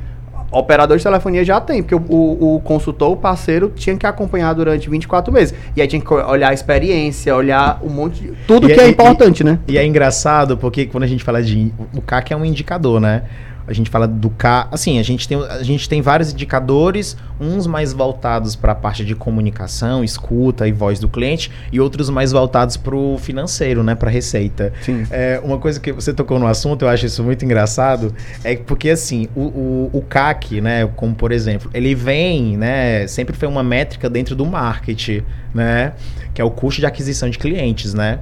operador 0.51 0.97
de 0.97 1.03
telefonia 1.03 1.45
já 1.45 1.61
tem, 1.61 1.83
porque 1.83 1.93
o, 1.93 1.99
o- 2.09 2.55
o 2.55 2.59
consultor, 2.61 3.11
o 3.11 3.17
parceiro, 3.17 3.71
tinha 3.75 3.95
que 3.95 4.07
acompanhar 4.07 4.53
durante 4.53 4.89
24 4.89 5.31
meses. 5.31 5.53
E 5.75 5.81
aí 5.81 5.87
tinha 5.87 6.01
que 6.01 6.11
olhar 6.13 6.49
a 6.49 6.53
experiência, 6.53 7.35
olhar 7.35 7.79
um 7.83 7.89
monte 7.89 8.21
de. 8.23 8.33
Tudo 8.47 8.67
E 8.69 8.73
que 8.73 8.79
é 8.79 8.83
aí- 8.85 8.91
importante, 8.91 9.43
né? 9.43 9.59
E 9.67 9.77
é 9.77 9.85
engraçado 9.85 10.57
porque 10.57 10.87
quando 10.87 11.03
a 11.03 11.07
gente 11.07 11.23
fala 11.23 11.43
de. 11.43 11.71
O 11.93 12.01
CAC 12.01 12.33
é 12.33 12.35
um 12.35 12.43
indicador, 12.45 12.99
né? 12.99 13.23
A 13.67 13.73
gente 13.73 13.89
fala 13.89 14.07
do 14.07 14.29
CAC. 14.29 14.69
Assim, 14.71 14.99
a 14.99 15.03
gente 15.03 15.27
tem, 15.27 15.37
a 15.37 15.63
gente 15.63 15.87
tem 15.89 16.01
vários 16.01 16.31
indicadores, 16.31 17.17
uns 17.39 17.67
mais 17.67 17.93
voltados 17.93 18.55
para 18.55 18.71
a 18.71 18.75
parte 18.75 19.03
de 19.03 19.15
comunicação, 19.15 20.03
escuta 20.03 20.67
e 20.67 20.71
voz 20.71 20.99
do 20.99 21.07
cliente, 21.07 21.51
e 21.71 21.79
outros 21.79 22.09
mais 22.09 22.31
voltados 22.31 22.77
para 22.77 22.95
o 22.95 23.17
financeiro, 23.17 23.83
né? 23.83 23.95
Para 23.95 24.09
receita. 24.09 24.71
Sim. 24.81 25.05
É, 25.09 25.39
uma 25.43 25.57
coisa 25.57 25.79
que 25.79 25.91
você 25.91 26.13
tocou 26.13 26.39
no 26.39 26.47
assunto, 26.47 26.83
eu 26.83 26.89
acho 26.89 27.05
isso 27.05 27.23
muito 27.23 27.43
engraçado, 27.43 28.13
é 28.43 28.55
porque 28.55 28.89
assim, 28.89 29.27
o, 29.35 29.41
o, 29.41 29.89
o 29.93 30.01
CAC, 30.01 30.61
né, 30.61 30.87
como 30.95 31.15
por 31.15 31.31
exemplo, 31.31 31.69
ele 31.73 31.93
vem, 31.95 32.57
né, 32.57 33.07
sempre 33.07 33.35
foi 33.35 33.47
uma 33.47 33.63
métrica 33.63 34.09
dentro 34.09 34.35
do 34.35 34.45
marketing, 34.45 35.23
né, 35.53 35.93
que 36.33 36.41
é 36.41 36.45
o 36.45 36.51
custo 36.51 36.81
de 36.81 36.85
aquisição 36.85 37.29
de 37.29 37.37
clientes, 37.37 37.93
né. 37.93 38.19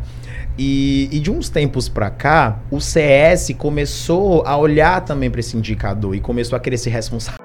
E, 0.57 1.09
e 1.11 1.19
de 1.19 1.31
uns 1.31 1.49
tempos 1.49 1.89
pra 1.89 2.09
cá, 2.09 2.59
o 2.69 2.79
CS 2.79 3.53
começou 3.57 4.43
a 4.45 4.55
olhar 4.55 5.03
também 5.03 5.29
para 5.29 5.39
esse 5.39 5.57
indicador 5.57 6.15
e 6.15 6.19
começou 6.19 6.55
a 6.55 6.59
querer 6.59 6.77
se 6.77 6.89
responsabilizar 6.89 7.42